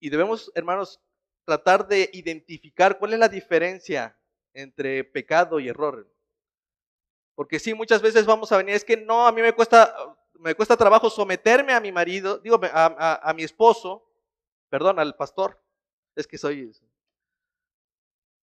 [0.00, 1.00] y debemos, hermanos,
[1.44, 4.18] tratar de identificar cuál es la diferencia
[4.54, 6.12] entre pecado y error.
[7.36, 10.54] Porque sí, muchas veces vamos a venir, es que no, a mí me cuesta, me
[10.54, 14.04] cuesta trabajo someterme a mi marido, digo, a, mi esposo,
[14.68, 15.60] perdón, al pastor,
[16.14, 16.72] es que soy...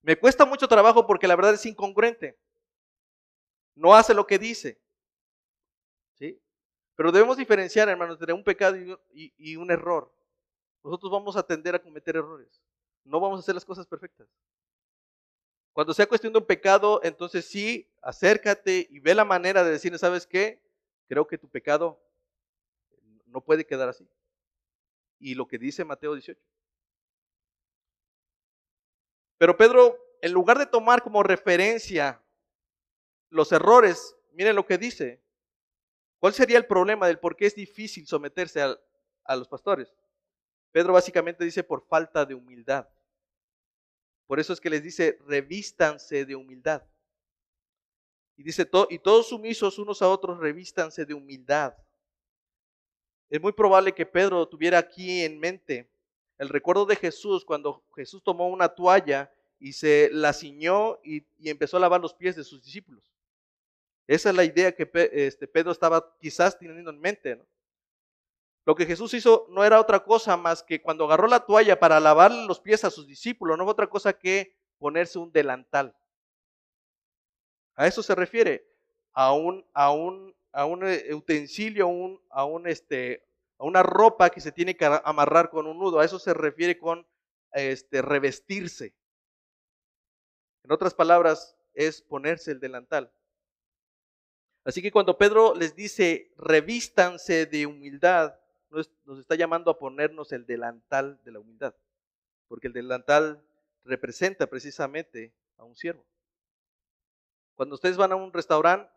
[0.01, 2.37] Me cuesta mucho trabajo porque la verdad es incongruente.
[3.73, 4.79] No hace lo que dice.
[6.13, 6.39] ¿Sí?
[6.95, 8.77] Pero debemos diferenciar, hermanos, entre un pecado
[9.11, 10.11] y un error.
[10.83, 12.61] Nosotros vamos a tender a cometer errores.
[13.03, 14.27] No vamos a hacer las cosas perfectas.
[15.73, 19.97] Cuando sea cuestión de un pecado, entonces sí, acércate y ve la manera de decirle,
[19.97, 20.61] ¿sabes qué?
[21.07, 22.01] Creo que tu pecado
[23.25, 24.07] no puede quedar así.
[25.19, 26.41] Y lo que dice Mateo 18.
[29.37, 32.21] Pero Pedro, en lugar de tomar como referencia
[33.29, 35.21] los errores, miren lo que dice.
[36.19, 38.79] ¿Cuál sería el problema del por qué es difícil someterse a,
[39.25, 39.93] a los pastores?
[40.71, 42.89] Pedro básicamente dice por falta de humildad.
[44.27, 46.83] Por eso es que les dice, revístanse de humildad.
[48.37, 51.73] Y dice, y todos sumisos unos a otros, revístanse de humildad.
[53.29, 55.89] Es muy probable que Pedro tuviera aquí en mente
[56.37, 61.77] el recuerdo de Jesús cuando Jesús tomó una toalla y se la ciñó y, empezó
[61.77, 63.11] a lavar los pies de sus discípulos.
[64.07, 67.41] Esa es la idea que este, Pedro estaba quizás teniendo en mente.
[68.65, 71.99] Lo que Jesús hizo no era otra cosa más que cuando agarró la toalla para
[71.99, 75.95] lavar los pies a sus discípulos, no fue otra cosa que ponerse un delantal.
[77.75, 78.67] A eso se refiere,
[79.13, 83.25] a un, a un, a un eh, utensilio, a, un, a, un este,
[83.57, 85.99] a una ropa que se tiene que amarrar con un nudo.
[85.99, 87.05] A eso se refiere con
[87.51, 88.93] este, revestirse.
[90.63, 93.11] En otras palabras, es ponerse el delantal.
[94.63, 98.35] Así que cuando Pedro les dice, revístanse de humildad,
[98.69, 101.75] nos está llamando a ponernos el delantal de la humildad,
[102.47, 103.43] porque el delantal
[103.83, 106.03] representa precisamente a un siervo.
[107.55, 108.91] Cuando ustedes van a un restaurante,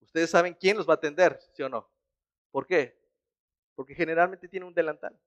[0.00, 1.88] ustedes saben quién los va a atender, ¿sí o no?
[2.50, 3.00] ¿Por qué?
[3.74, 5.18] Porque generalmente tiene un delantal.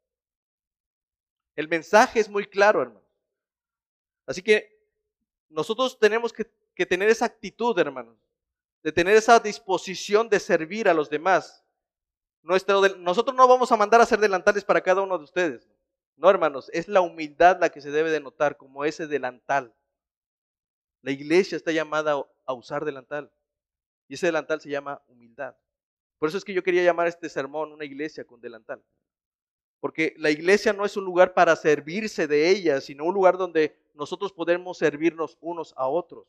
[1.56, 3.04] El mensaje es muy claro, hermanos.
[4.26, 4.76] Así que
[5.50, 6.46] nosotros tenemos que,
[6.86, 8.18] tener esa actitud, hermanos,
[8.84, 11.64] de tener esa disposición de servir a los demás,
[12.44, 15.68] nosotros no vamos a mandar a hacer delantales para cada uno de ustedes.
[16.16, 19.74] No, hermanos, es la humildad la que se debe de notar como ese delantal.
[21.02, 23.32] La iglesia está llamada a usar delantal.
[24.08, 25.56] Y ese delantal se llama humildad.
[26.18, 28.84] Por eso es que yo quería llamar este sermón una iglesia con delantal.
[29.80, 33.78] Porque la iglesia no es un lugar para servirse de ella, sino un lugar donde
[33.94, 36.28] nosotros podemos servirnos unos a otros.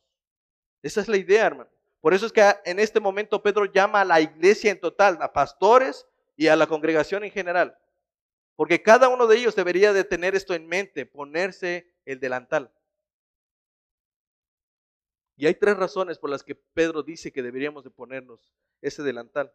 [0.83, 1.69] Esa es la idea, hermano.
[2.01, 5.33] Por eso es que en este momento Pedro llama a la iglesia en total, a
[5.33, 7.77] pastores y a la congregación en general.
[8.55, 12.71] Porque cada uno de ellos debería de tener esto en mente, ponerse el delantal.
[15.37, 19.53] Y hay tres razones por las que Pedro dice que deberíamos de ponernos ese delantal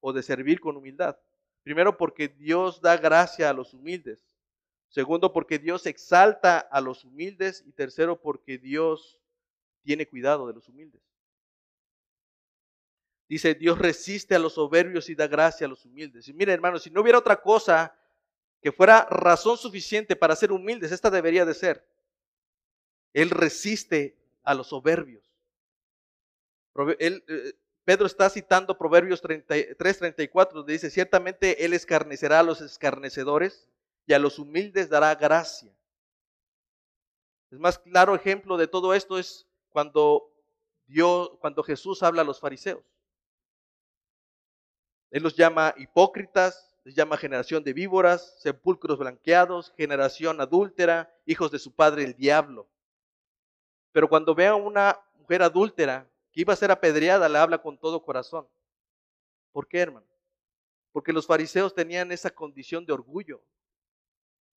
[0.00, 1.16] o de servir con humildad.
[1.62, 4.22] Primero porque Dios da gracia a los humildes.
[4.88, 7.64] Segundo porque Dios exalta a los humildes.
[7.66, 9.18] Y tercero porque Dios
[9.82, 11.00] tiene cuidado de los humildes.
[13.26, 16.28] Dice, Dios resiste a los soberbios y da gracia a los humildes.
[16.28, 17.96] Y mire, hermanos, si no hubiera otra cosa
[18.60, 21.88] que fuera razón suficiente para ser humildes, esta debería de ser.
[23.14, 25.24] Él resiste a los soberbios.
[26.98, 33.68] Eh, Pedro está citando Proverbios 3:34, donde dice, ciertamente Él escarnecerá a los escarnecedores
[34.06, 35.72] y a los humildes dará gracia.
[37.50, 40.32] El más claro ejemplo de todo esto es cuando,
[40.86, 42.82] Dios, cuando Jesús habla a los fariseos.
[45.10, 51.60] Él los llama hipócritas les llama generación de víboras, sepulcros blanqueados, generación adúltera, hijos de
[51.60, 52.68] su padre el diablo.
[53.92, 57.78] Pero cuando ve a una mujer adúltera que iba a ser apedreada, le habla con
[57.78, 58.48] todo corazón.
[59.52, 60.06] ¿Por qué, hermano?
[60.92, 63.42] Porque los fariseos tenían esa condición de orgullo.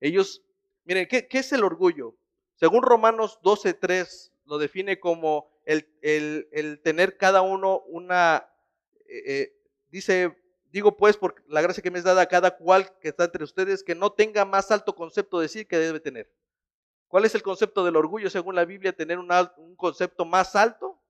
[0.00, 0.42] Ellos,
[0.84, 2.16] miren, ¿qué, es el orgullo?
[2.54, 8.48] Según Romanos 12.3 lo define como el, tener cada uno una,
[9.08, 9.56] eh, eh,
[9.88, 10.36] dice,
[10.70, 13.44] digo pues por la gracia que me es dada a cada cual que está entre
[13.44, 16.30] ustedes, que no tenga más alto concepto de sí que debe tener.
[17.14, 18.92] ¿Cuál es el concepto del orgullo según la Biblia?
[18.92, 19.28] Tener un,
[19.76, 21.00] concepto más alto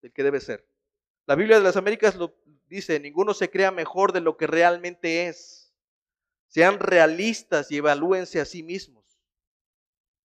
[0.00, 0.66] del que debe ser.
[1.26, 2.34] La Biblia de las Américas lo
[2.66, 5.74] dice, ninguno se crea mejor de lo que realmente es.
[6.46, 9.04] Sean realistas y evalúense a sí mismos.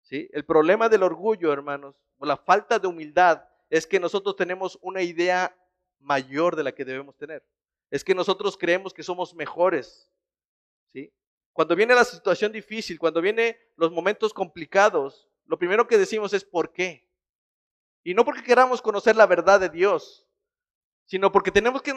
[0.02, 0.28] ¿Sí?
[0.34, 5.04] El problema del orgullo, hermanos, o la falta de humildad, es que nosotros tenemos una
[5.04, 5.56] idea
[6.00, 7.46] mayor de la que debemos tener.
[7.92, 10.10] Es que nosotros creemos que somos mejores.
[10.88, 11.14] ¿sí?
[11.60, 16.46] Cuando viene la situación difícil, cuando vienen los momentos complicados, lo primero que decimos es
[16.46, 17.06] ¿por qué?
[18.02, 20.26] Y no porque queramos conocer la verdad de Dios,
[21.04, 21.94] sino porque tenemos que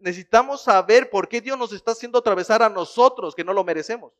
[0.00, 4.12] necesitamos saber por qué Dios nos está haciendo atravesar a nosotros que no lo merecemos.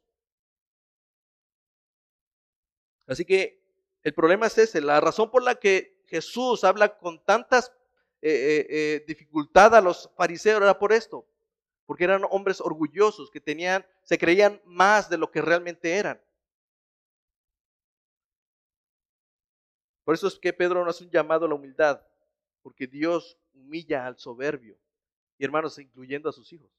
[3.09, 3.61] Así que
[4.05, 7.73] el problema es ese, la razón por la que Jesús habla con tantas
[8.23, 11.27] eh, eh, eh, dificultad a los fariseos era por esto,
[11.87, 16.21] porque eran hombres orgullosos que tenían, se creían más de lo que realmente eran.
[20.05, 22.01] Por eso es que Pedro nos hace un llamado a la humildad,
[22.63, 24.77] porque Dios humilla al soberbio,
[25.39, 26.71] y hermanos, incluyendo a sus hijos.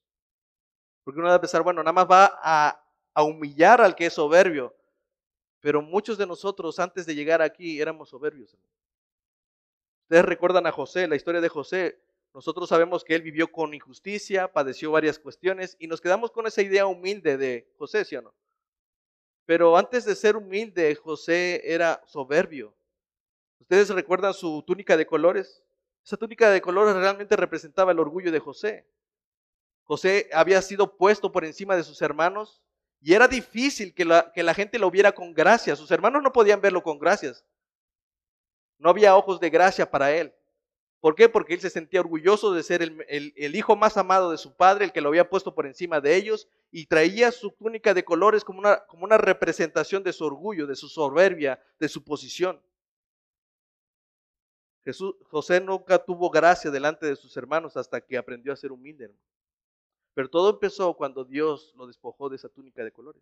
[1.04, 4.76] Porque uno a pensar, bueno, nada más va a, a humillar al que es soberbio,
[5.62, 8.56] pero muchos de nosotros antes de llegar aquí éramos soberbios.
[10.04, 12.00] Ustedes recuerdan a José, la historia de José.
[12.38, 16.62] Nosotros sabemos que él vivió con injusticia, padeció varias cuestiones y nos quedamos con esa
[16.62, 18.32] idea humilde de José, ¿sí o no?
[19.48, 22.76] Pero antes de ser humilde, José era soberbio.
[23.60, 25.64] ¿Ustedes recuerdan su túnica de colores?
[26.06, 28.86] Esa túnica de colores realmente representaba el orgullo de José.
[29.86, 32.62] José había sido puesto por encima de sus hermanos
[33.02, 35.76] y era difícil que la, que la gente lo viera con gracia.
[35.76, 37.44] Sus hermanos no podían verlo con gracias.
[38.78, 40.32] No había ojos de gracia para él.
[41.00, 41.30] ¿Por qué?
[41.30, 44.92] Porque él se sentía orgulloso de ser el, hijo más amado de su padre, el
[44.92, 48.60] que lo había puesto por encima de ellos, y traía su túnica de colores como
[48.60, 52.60] una, representación de su orgullo, de su soberbia, de su posición.
[55.30, 59.14] José nunca tuvo gracia delante de sus hermanos hasta que aprendió a ser humilde.
[60.14, 63.22] Pero todo empezó cuando Dios lo despojó de esa túnica de colores.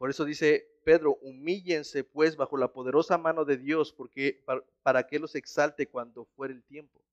[0.00, 4.42] Por eso dice Pedro, humíllense pues bajo la poderosa mano de Dios, porque
[4.82, 7.04] para, que los exalte cuando fuere el tiempo.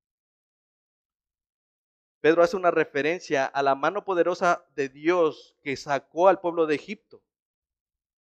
[2.21, 6.75] Pedro hace una referencia a la mano poderosa de Dios que sacó al pueblo de
[6.75, 7.21] Egipto.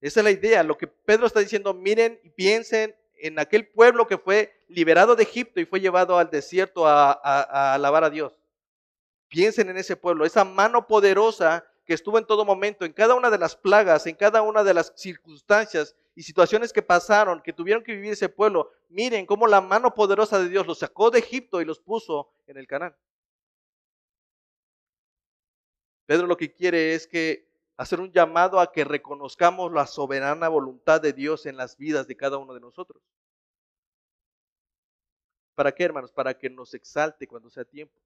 [0.02, 0.62] Esa es la idea.
[0.62, 5.22] Lo que Pedro está diciendo, miren y piensen en aquel pueblo que fue liberado de
[5.22, 8.38] Egipto y fue llevado al desierto a, a alabar a Dios.
[9.28, 13.30] Piensen en ese pueblo, esa mano poderosa que estuvo en todo momento, en cada una
[13.30, 17.82] de las plagas, en cada una de las circunstancias y situaciones que pasaron, que tuvieron
[17.82, 18.70] que vivir ese pueblo.
[18.90, 22.58] Miren cómo la mano poderosa de Dios los sacó de Egipto y los puso en
[22.58, 22.96] el canal.
[26.06, 31.00] Pedro lo que quiere es que hacer un llamado a que reconozcamos la soberana voluntad
[31.00, 33.02] de Dios en las vidas de cada uno de nosotros.
[35.56, 36.12] ¿Para qué, hermanos?
[36.12, 38.00] Para que nos exalte cuando sea tiempo.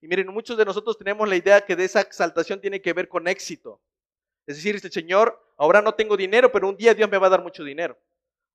[0.00, 3.08] Y miren, muchos de nosotros tenemos la idea que de esa exaltación tiene que ver
[3.08, 3.80] con éxito.
[4.46, 7.30] Es decir, este Señor, ahora no tengo dinero, pero un día Dios me va a
[7.30, 7.98] dar mucho dinero.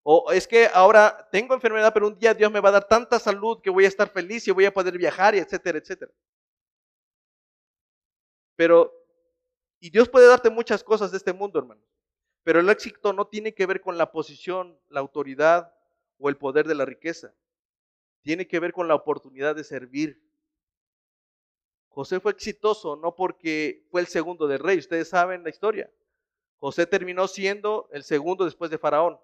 [0.03, 3.19] O es que ahora tengo enfermedad, pero un día Dios me va a dar tanta
[3.19, 6.12] salud que voy a estar feliz y voy a poder viajar, y etcétera, etcétera.
[8.55, 8.91] Pero,
[9.79, 11.81] y Dios puede darte muchas cosas de este mundo, hermano.
[12.43, 15.73] Pero el éxito no tiene que ver con la posición, la autoridad
[16.17, 17.34] o el poder de la riqueza.
[18.21, 20.24] Tiene que ver con la oportunidad de servir
[21.95, 25.89] José fue exitoso no porque fue el segundo del rey, ustedes saben la historia.
[26.58, 29.17] José terminó siendo el segundo después de Faraón.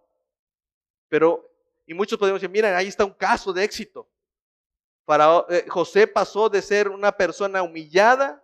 [1.10, 1.52] Pero,
[1.86, 4.08] y muchos podemos decir, miren, ahí está un caso de éxito.
[5.50, 8.42] Eh, José pasó de ser una persona humillada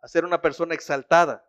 [0.00, 1.44] a ser una persona exaltada.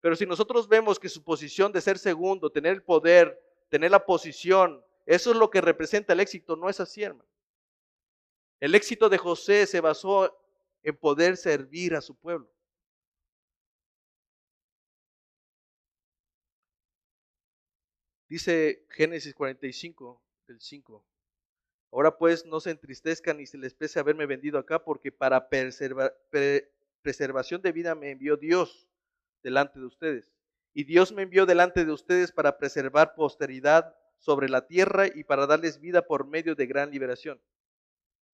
[0.00, 4.06] Pero si nosotros vemos que su posición de ser segundo, tener el poder, tener la
[4.06, 7.28] posición, eso es lo que representa el éxito, no es así, hermano.
[8.60, 10.32] El éxito de José se basó
[10.84, 12.48] en poder servir a su pueblo.
[18.28, 21.04] Dice Génesis 45, del 5.
[21.92, 25.48] Ahora pues no se entristezcan ni se les pese haberme vendido acá, porque para
[27.02, 28.88] preservación de vida me envió Dios
[29.42, 30.32] delante de ustedes.
[30.74, 35.46] Y Dios me envió delante de ustedes para preservar posteridad sobre la tierra y para
[35.46, 37.40] darles vida por medio de gran liberación.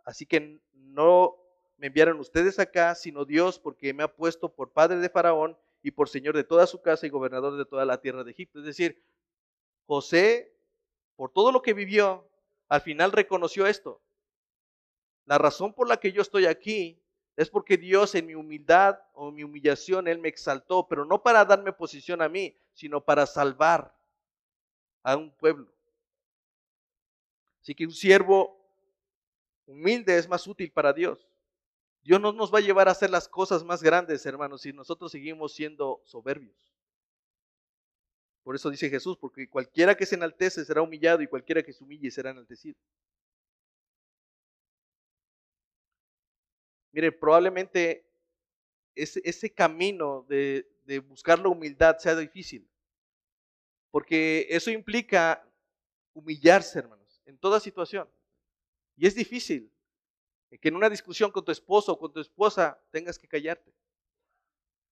[0.05, 1.37] Así que no
[1.81, 5.91] me enviaron ustedes acá, sino Dios, porque me ha puesto por padre de Faraón y
[5.91, 8.59] por señor de toda su casa y gobernador de toda la tierra de Egipto.
[8.59, 9.03] Es decir,
[9.87, 10.53] José,
[11.17, 12.29] por todo lo que vivió,
[12.69, 13.99] al final reconoció esto.
[15.25, 17.01] La razón por la que yo estoy aquí
[17.35, 21.47] es porque Dios en mi humildad o mi humillación, Él me exaltó, pero no para
[21.47, 23.97] darme posición a mí, sino para salvar
[25.03, 25.73] a un pueblo.
[27.63, 28.61] Así que un siervo
[29.67, 31.30] humilde es más útil para Dios.
[32.03, 35.13] Dios no nos va a llevar a hacer las cosas más grandes, hermanos, si nosotros
[35.13, 36.57] seguimos siendo soberbios.
[38.43, 41.85] Por eso dice Jesús, porque cualquiera que se enaltece será humillado y cualquiera que se
[41.85, 42.79] humille será enaltecido.
[46.93, 48.05] Mire, probablemente
[48.95, 52.69] ese, camino de, de buscar la humildad sea difícil,
[53.91, 55.47] porque eso implica
[56.15, 58.09] humillarse, hermanos, en toda situación.
[58.97, 59.71] Y es difícil
[60.59, 63.73] que en una discusión con tu esposo o con tu esposa tengas que callarte.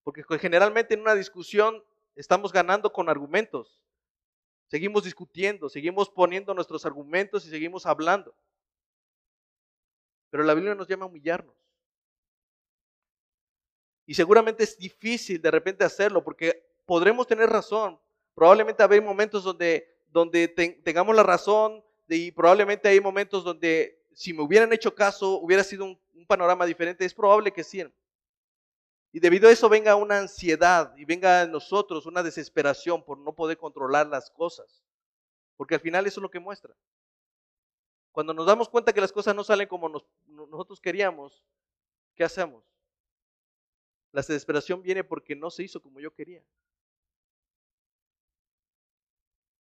[0.05, 1.85] Porque generalmente en una discusión
[2.15, 3.81] estamos ganando con argumentos.
[4.69, 8.35] Seguimos discutiendo, seguimos poniendo nuestros argumentos y seguimos hablando.
[10.31, 11.55] Pero la Biblia nos llama a humillarnos.
[14.07, 17.99] Y seguramente es difícil de repente hacerlo porque podremos tener razón.
[18.35, 24.43] Probablemente habrá momentos donde, donde tengamos la razón y probablemente hay momentos donde si me
[24.43, 27.05] hubieran hecho caso hubiera sido un, panorama diferente.
[27.05, 27.85] Es probable que sí.
[29.13, 33.33] Y debido a eso venga una ansiedad y venga en nosotros una desesperación por no
[33.33, 34.83] poder controlar las cosas.
[35.57, 36.75] Porque al final eso es lo que muestra.
[38.11, 39.89] Cuando nos damos cuenta que las cosas no salen como
[40.27, 41.45] nosotros queríamos,
[42.17, 42.65] ¿qué hacemos?
[44.11, 46.43] La desesperación viene porque no se hizo como yo quería.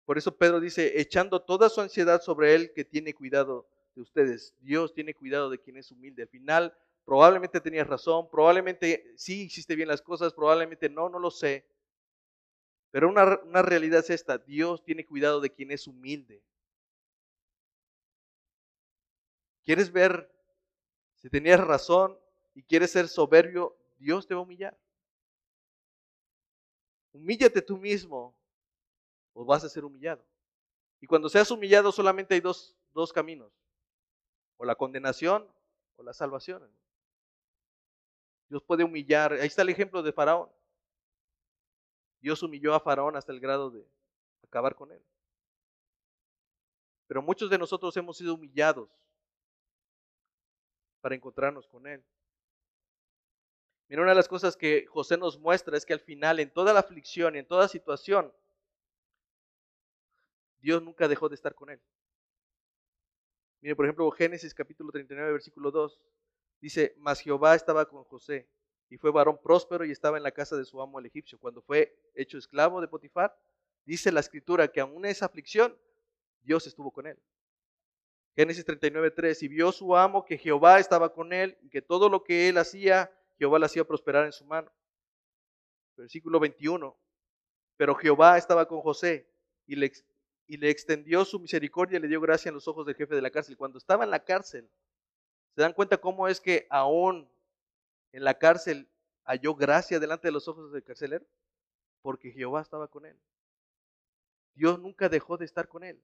[0.04, 3.68] Por eso Pedro dice, echando toda su ansiedad sobre él que tiene cuidado
[3.98, 4.54] de ustedes.
[4.60, 6.22] Dios tiene cuidado de quien es humilde.
[6.22, 6.74] Al final
[7.08, 11.66] Probablemente tenías razón, probablemente sí hiciste bien las cosas, probablemente no, no lo sé.
[12.90, 16.42] Pero una, una realidad es esta, Dios tiene cuidado de quien es humilde.
[19.64, 20.30] ¿Quieres ver
[21.14, 22.18] si tenías razón
[22.54, 23.74] y quieres ser soberbio?
[23.98, 24.78] Dios te va a humillar.
[27.14, 28.36] Humíllate tú mismo
[29.32, 30.22] o vas a ser humillado.
[31.00, 33.50] Y cuando seas humillado solamente hay dos, dos caminos,
[34.58, 35.50] o la condenación
[35.96, 36.70] o la salvación.
[38.48, 39.32] Dios puede humillar.
[39.32, 40.50] Ahí está el ejemplo de Faraón.
[42.20, 43.88] Dios humilló a Faraón hasta el grado de
[44.42, 45.02] acabar con él.
[47.08, 48.90] Pero muchos de nosotros hemos sido humillados
[51.00, 52.04] para encontrarnos con Él.
[53.88, 56.74] Mira, una de las cosas que José nos muestra es que al final, en toda
[56.74, 58.30] la aflicción y en toda situación,
[60.60, 61.80] Dios nunca dejó de estar con Él.
[63.60, 66.00] Mire, por ejemplo, Génesis capítulo 39, versículo 2.
[66.60, 68.48] Dice, mas Jehová estaba con José
[68.88, 71.38] y fue varón próspero y estaba en la casa de su amo el egipcio.
[71.38, 73.36] Cuando fue hecho esclavo de Potifar,
[73.84, 75.76] dice la escritura que aún en esa aflicción,
[76.42, 77.18] Dios estuvo con él.
[78.36, 82.08] Génesis 39, 3, y vio su amo que Jehová estaba con él y que todo
[82.08, 84.72] lo que él hacía, Jehová le hacía prosperar en su mano.
[85.96, 86.96] Versículo 21,
[87.76, 89.28] pero Jehová estaba con José
[89.66, 89.90] y le,
[90.48, 93.22] y le extendió su misericordia y le dio gracia en los ojos del jefe de
[93.22, 93.56] la cárcel.
[93.56, 94.68] Cuando estaba en la cárcel,
[95.58, 97.28] ¿Se dan cuenta cómo es que aún
[98.12, 98.88] en la cárcel
[99.24, 101.26] halló gracia delante de los ojos del carcelero?
[102.00, 103.16] Porque Jehová estaba con él.
[104.54, 106.00] Dios nunca dejó de estar con él.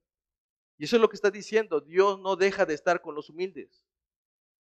[0.77, 1.81] Y eso es lo que está diciendo.
[1.81, 3.85] Dios no deja de estar con los humildes.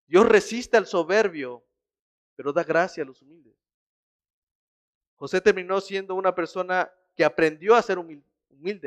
[0.07, 1.65] Dios resiste al soberbio,
[2.37, 3.57] pero da gracia a los humildes.
[5.17, 8.31] José terminó siendo una persona que aprendió a ser humilde.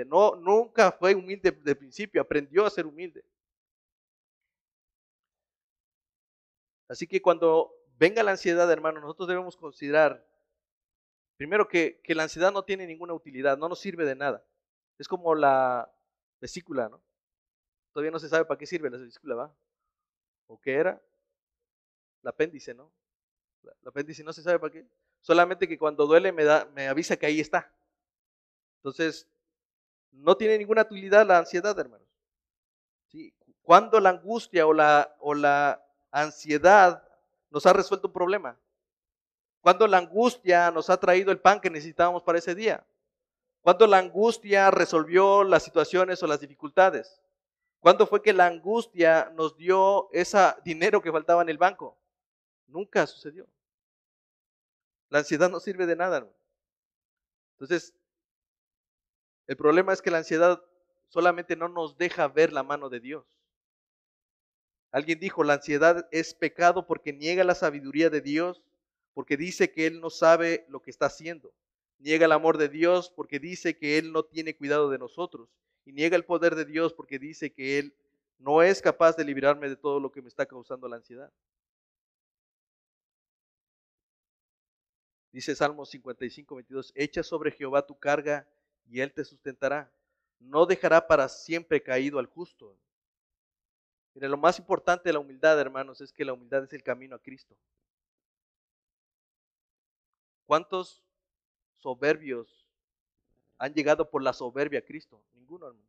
[0.07, 3.23] No, nunca fue humilde de principio, aprendió a ser humilde.
[6.89, 10.25] Así que cuando venga la ansiedad, hermano, nosotros debemos considerar,
[11.37, 14.43] primero que, la ansiedad no tiene ninguna utilidad, no nos sirve de nada.
[14.97, 15.91] Es como la
[16.39, 17.01] vesícula, ¿no?
[17.93, 19.55] Todavía no se sabe para qué sirve la vesícula, ¿va?
[20.47, 21.01] ¿O qué era?
[22.23, 22.91] El apéndice, ¿no?
[23.63, 24.87] El apéndice no se sabe para qué.
[25.21, 27.71] Solamente que cuando duele me, da, me avisa que ahí está.
[28.77, 29.27] Entonces,
[30.17, 32.07] no tiene ninguna utilidad la ansiedad, hermanos.
[33.07, 33.33] ¿Sí?
[33.61, 37.03] Cuando la angustia o la, o la ansiedad
[37.49, 38.57] nos ha resuelto un problema?
[39.61, 42.85] Cuando la angustia nos ha traído el pan que necesitábamos para ese día?
[43.61, 47.21] Cuando la angustia resolvió las situaciones o las dificultades?
[47.79, 51.97] ¿Cuándo fue que la angustia nos dio ese dinero que faltaba en el banco?
[52.67, 53.47] Nunca sucedió.
[55.09, 56.17] La ansiedad no sirve de nada.
[56.17, 56.35] Hermano.
[57.53, 57.93] Entonces,
[59.47, 60.61] el problema es que la ansiedad
[61.07, 63.25] solamente no nos deja ver la mano de Dios.
[64.91, 68.61] Alguien dijo, la ansiedad es pecado porque niega la sabiduría de Dios,
[69.13, 71.53] porque dice que Él no sabe lo que está haciendo.
[71.99, 75.49] Niega el amor de Dios porque dice que Él no tiene cuidado de nosotros.
[75.85, 77.95] Y niega el poder de Dios porque dice que Él
[78.37, 81.31] no es capaz de librarme de todo lo que me está causando la ansiedad.
[85.31, 88.47] Dice Salmo 55, 22, echa sobre Jehová tu carga
[88.89, 89.91] y Él te sustentará.
[90.39, 92.75] No dejará para siempre caído al justo.
[94.13, 97.15] Mire, lo más importante de la humildad, hermanos, es que la humildad es el camino
[97.15, 97.55] a Cristo.
[100.45, 101.03] ¿Cuántos
[101.77, 102.65] soberbios
[103.57, 105.21] han llegado por la soberbia a Cristo?
[105.33, 105.87] Ninguno, hermano.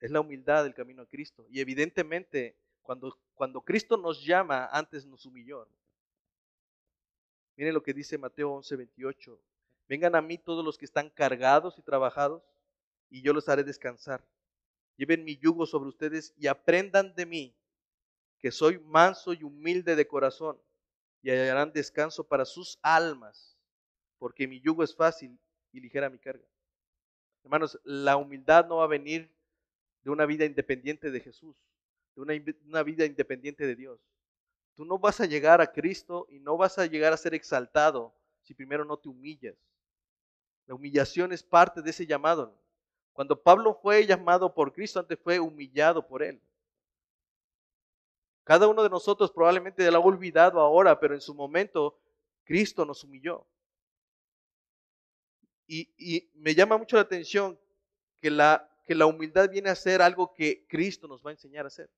[0.00, 1.46] Es la humildad el camino a Cristo.
[1.50, 5.68] Y evidentemente, cuando, cuando Cristo nos llama, antes nos humilló.
[7.56, 9.38] Miren lo que dice Mateo 11, 28.
[9.90, 12.44] Vengan a mí todos los que están cargados y trabajados,
[13.08, 14.24] y yo los haré descansar.
[14.96, 17.56] Lleven mi yugo sobre ustedes y aprendan de mí,
[18.38, 20.62] que soy manso y humilde de corazón,
[21.22, 23.58] y hallarán descanso para sus almas,
[24.20, 25.36] porque mi yugo es fácil
[25.72, 26.46] y ligera mi carga.
[27.42, 29.28] Hermanos, la humildad no va a venir
[30.04, 31.56] de una vida independiente de Jesús,
[32.14, 34.00] de una, vida independiente de Dios.
[34.76, 38.14] Tú no vas a llegar a Cristo y no vas a llegar a ser exaltado
[38.42, 39.56] si primero no te humillas.
[40.70, 42.56] La humillación es parte de ese llamado.
[43.12, 46.40] Cuando Pablo fue llamado por Cristo, antes fue humillado por él.
[48.44, 51.98] Cada uno de nosotros probablemente lo ha olvidado ahora, pero en su momento
[52.44, 53.44] Cristo nos humilló.
[55.66, 57.58] Y, me llama mucho la atención
[58.20, 61.64] que la, que la humildad viene a ser algo que Cristo nos va a enseñar
[61.64, 61.90] a hacer.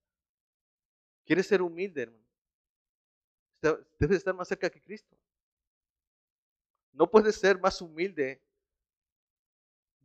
[1.26, 2.24] ¿Quieres ser humilde, hermano?
[3.98, 5.14] Debes estar más cerca que Cristo.
[6.92, 8.40] No puedes ser más humilde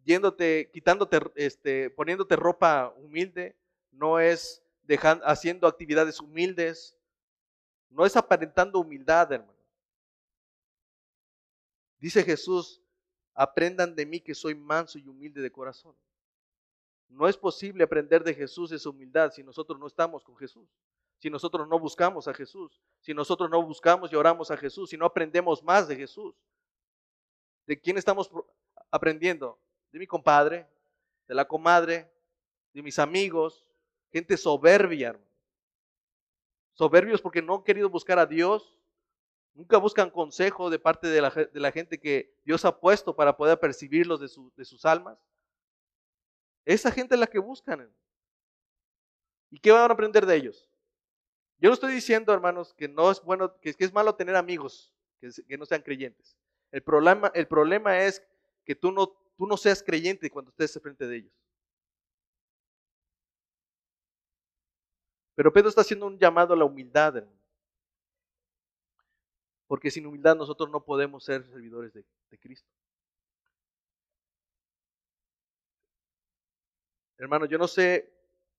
[0.07, 3.57] yéndote, quitándote, este, poniéndote ropa humilde,
[3.91, 6.95] no es dejando, haciendo actividades humildes,
[7.89, 9.53] no es aparentando humildad, hermano.
[11.99, 12.81] Dice Jesús,
[13.33, 15.93] aprendan de mí que soy manso y humilde de corazón.
[17.09, 20.69] No es posible aprender de Jesús esa humildad si nosotros no estamos con Jesús,
[21.17, 24.97] si nosotros no buscamos a Jesús, si nosotros no buscamos y oramos a Jesús, si
[24.97, 26.33] no aprendemos más de Jesús.
[27.65, 28.31] ¿De quién estamos
[28.89, 29.59] aprendiendo?
[29.97, 30.67] De mi compadre,
[31.27, 32.07] de la comadre,
[32.71, 33.65] de mis amigos,
[34.11, 35.19] gente soberbia,
[36.73, 38.77] Soberbios porque no han querido buscar a Dios,
[39.55, 44.19] nunca buscan consejo de parte de la, gente que Dios ha puesto para poder percibirlos
[44.19, 45.17] de, de sus almas.
[46.65, 47.91] Esa gente es la que buscan.
[49.49, 50.69] ¿Y qué van a aprender de ellos?
[51.57, 55.31] Yo no estoy diciendo, hermanos, que no es bueno, que, es malo tener amigos que,
[55.47, 56.37] que no sean creyentes.
[56.69, 58.21] El problema, el problema es
[58.65, 61.33] que tú no tú no seas creyente cuando estés frente de ellos.
[65.35, 67.23] Pero Pedro está haciendo un llamado a la humildad,
[69.67, 72.67] Porque sin humildad nosotros no podemos ser servidores de, de Cristo.
[77.19, 78.11] Hermano, yo no sé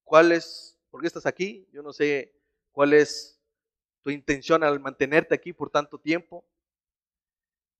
[0.05, 2.35] cuál es, por qué estás aquí, yo no sé
[2.73, 3.41] cuál es
[4.03, 6.45] tu intención al mantenerte aquí por tanto tiempo.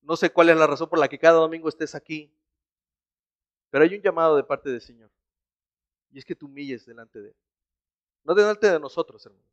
[0.03, 2.33] No sé cuál es la razón por la que cada domingo estés aquí.
[3.71, 5.11] Pero hay un llamado de parte del Señor.
[6.11, 7.37] Y es que tú humilles delante de Él.
[8.25, 9.45] No delante de nosotros, hermano,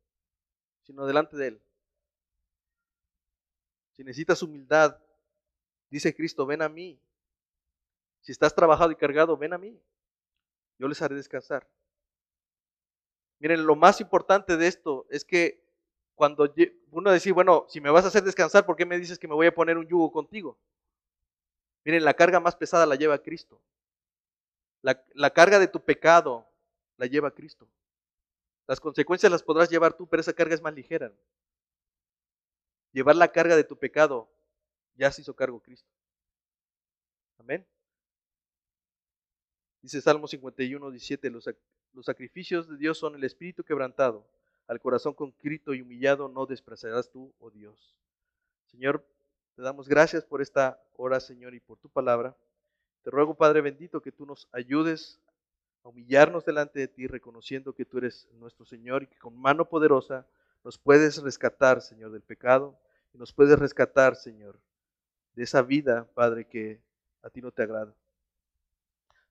[0.82, 1.60] sino delante de Él.
[3.92, 4.98] Si necesitas humildad,
[5.90, 7.00] dice Cristo, ven a mí.
[8.20, 9.80] Si estás trabajado y cargado, ven a mí.
[10.78, 11.66] Yo les haré descansar.
[13.38, 15.64] Miren, lo más importante de esto es que
[16.14, 16.52] cuando
[16.90, 19.34] uno dice, bueno, si me vas a hacer descansar, ¿por qué me dices que me
[19.34, 20.58] voy a poner un yugo contigo?
[21.84, 23.60] Miren, la carga más pesada la lleva Cristo.
[24.82, 26.48] La, carga de tu pecado
[26.96, 27.68] la lleva Cristo.
[28.66, 31.12] Las consecuencias las podrás llevar tú, pero esa carga es más ligera.
[32.92, 34.28] Llevar la carga de tu pecado
[34.94, 35.88] ya se hizo cargo Cristo.
[37.38, 37.66] Amén.
[39.82, 41.48] Dice Salmo 51, 17, los,
[42.02, 44.26] sacrificios de Dios son el espíritu quebrantado,
[44.66, 47.94] al corazón concrito y humillado no despreciarás tú, oh Dios.
[48.64, 49.06] Señor,
[49.54, 52.36] te damos gracias por esta hora, Señor, y por tu palabra.
[53.06, 55.20] Te ruego, Padre bendito, que tú nos ayudes
[55.84, 59.68] a humillarnos delante de ti, reconociendo que tú eres nuestro Señor y que con mano
[59.68, 60.26] poderosa
[60.64, 62.76] nos puedes rescatar, Señor, del pecado
[63.14, 64.58] y nos puedes rescatar, Señor,
[65.36, 66.80] de esa vida, Padre, que
[67.22, 67.94] a ti no te agrada.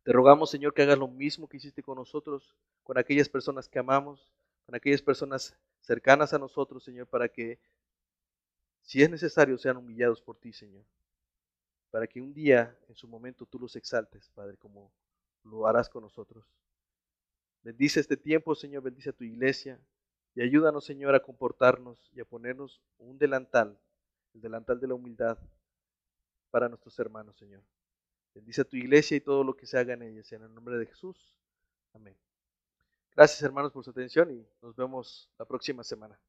[0.03, 2.55] Te rogamos, Señor, que hagas lo mismo que hiciste con nosotros,
[2.85, 4.31] con aquellas personas que amamos,
[4.65, 7.59] con aquellas personas cercanas a nosotros, Señor, para que,
[8.83, 10.85] si es necesario, sean humillados por ti, Señor.
[11.95, 14.91] Para que un día, en su momento, tú los exaltes, Padre, como
[15.45, 16.45] lo harás con nosotros.
[17.63, 19.79] Bendice este tiempo, Señor, bendice a tu iglesia
[20.33, 23.79] y ayúdanos, Señor, a comportarnos y a ponernos un delantal,
[24.33, 25.37] el delantal de la humildad
[26.51, 27.63] para nuestros hermanos, Señor.
[28.33, 30.77] Bendice a tu iglesia y todo lo que se haga en ella, en el nombre
[30.77, 31.33] de Jesús.
[31.93, 32.17] Amén.
[33.15, 36.19] Gracias, hermanos, por su atención y nos vemos la próxima semana.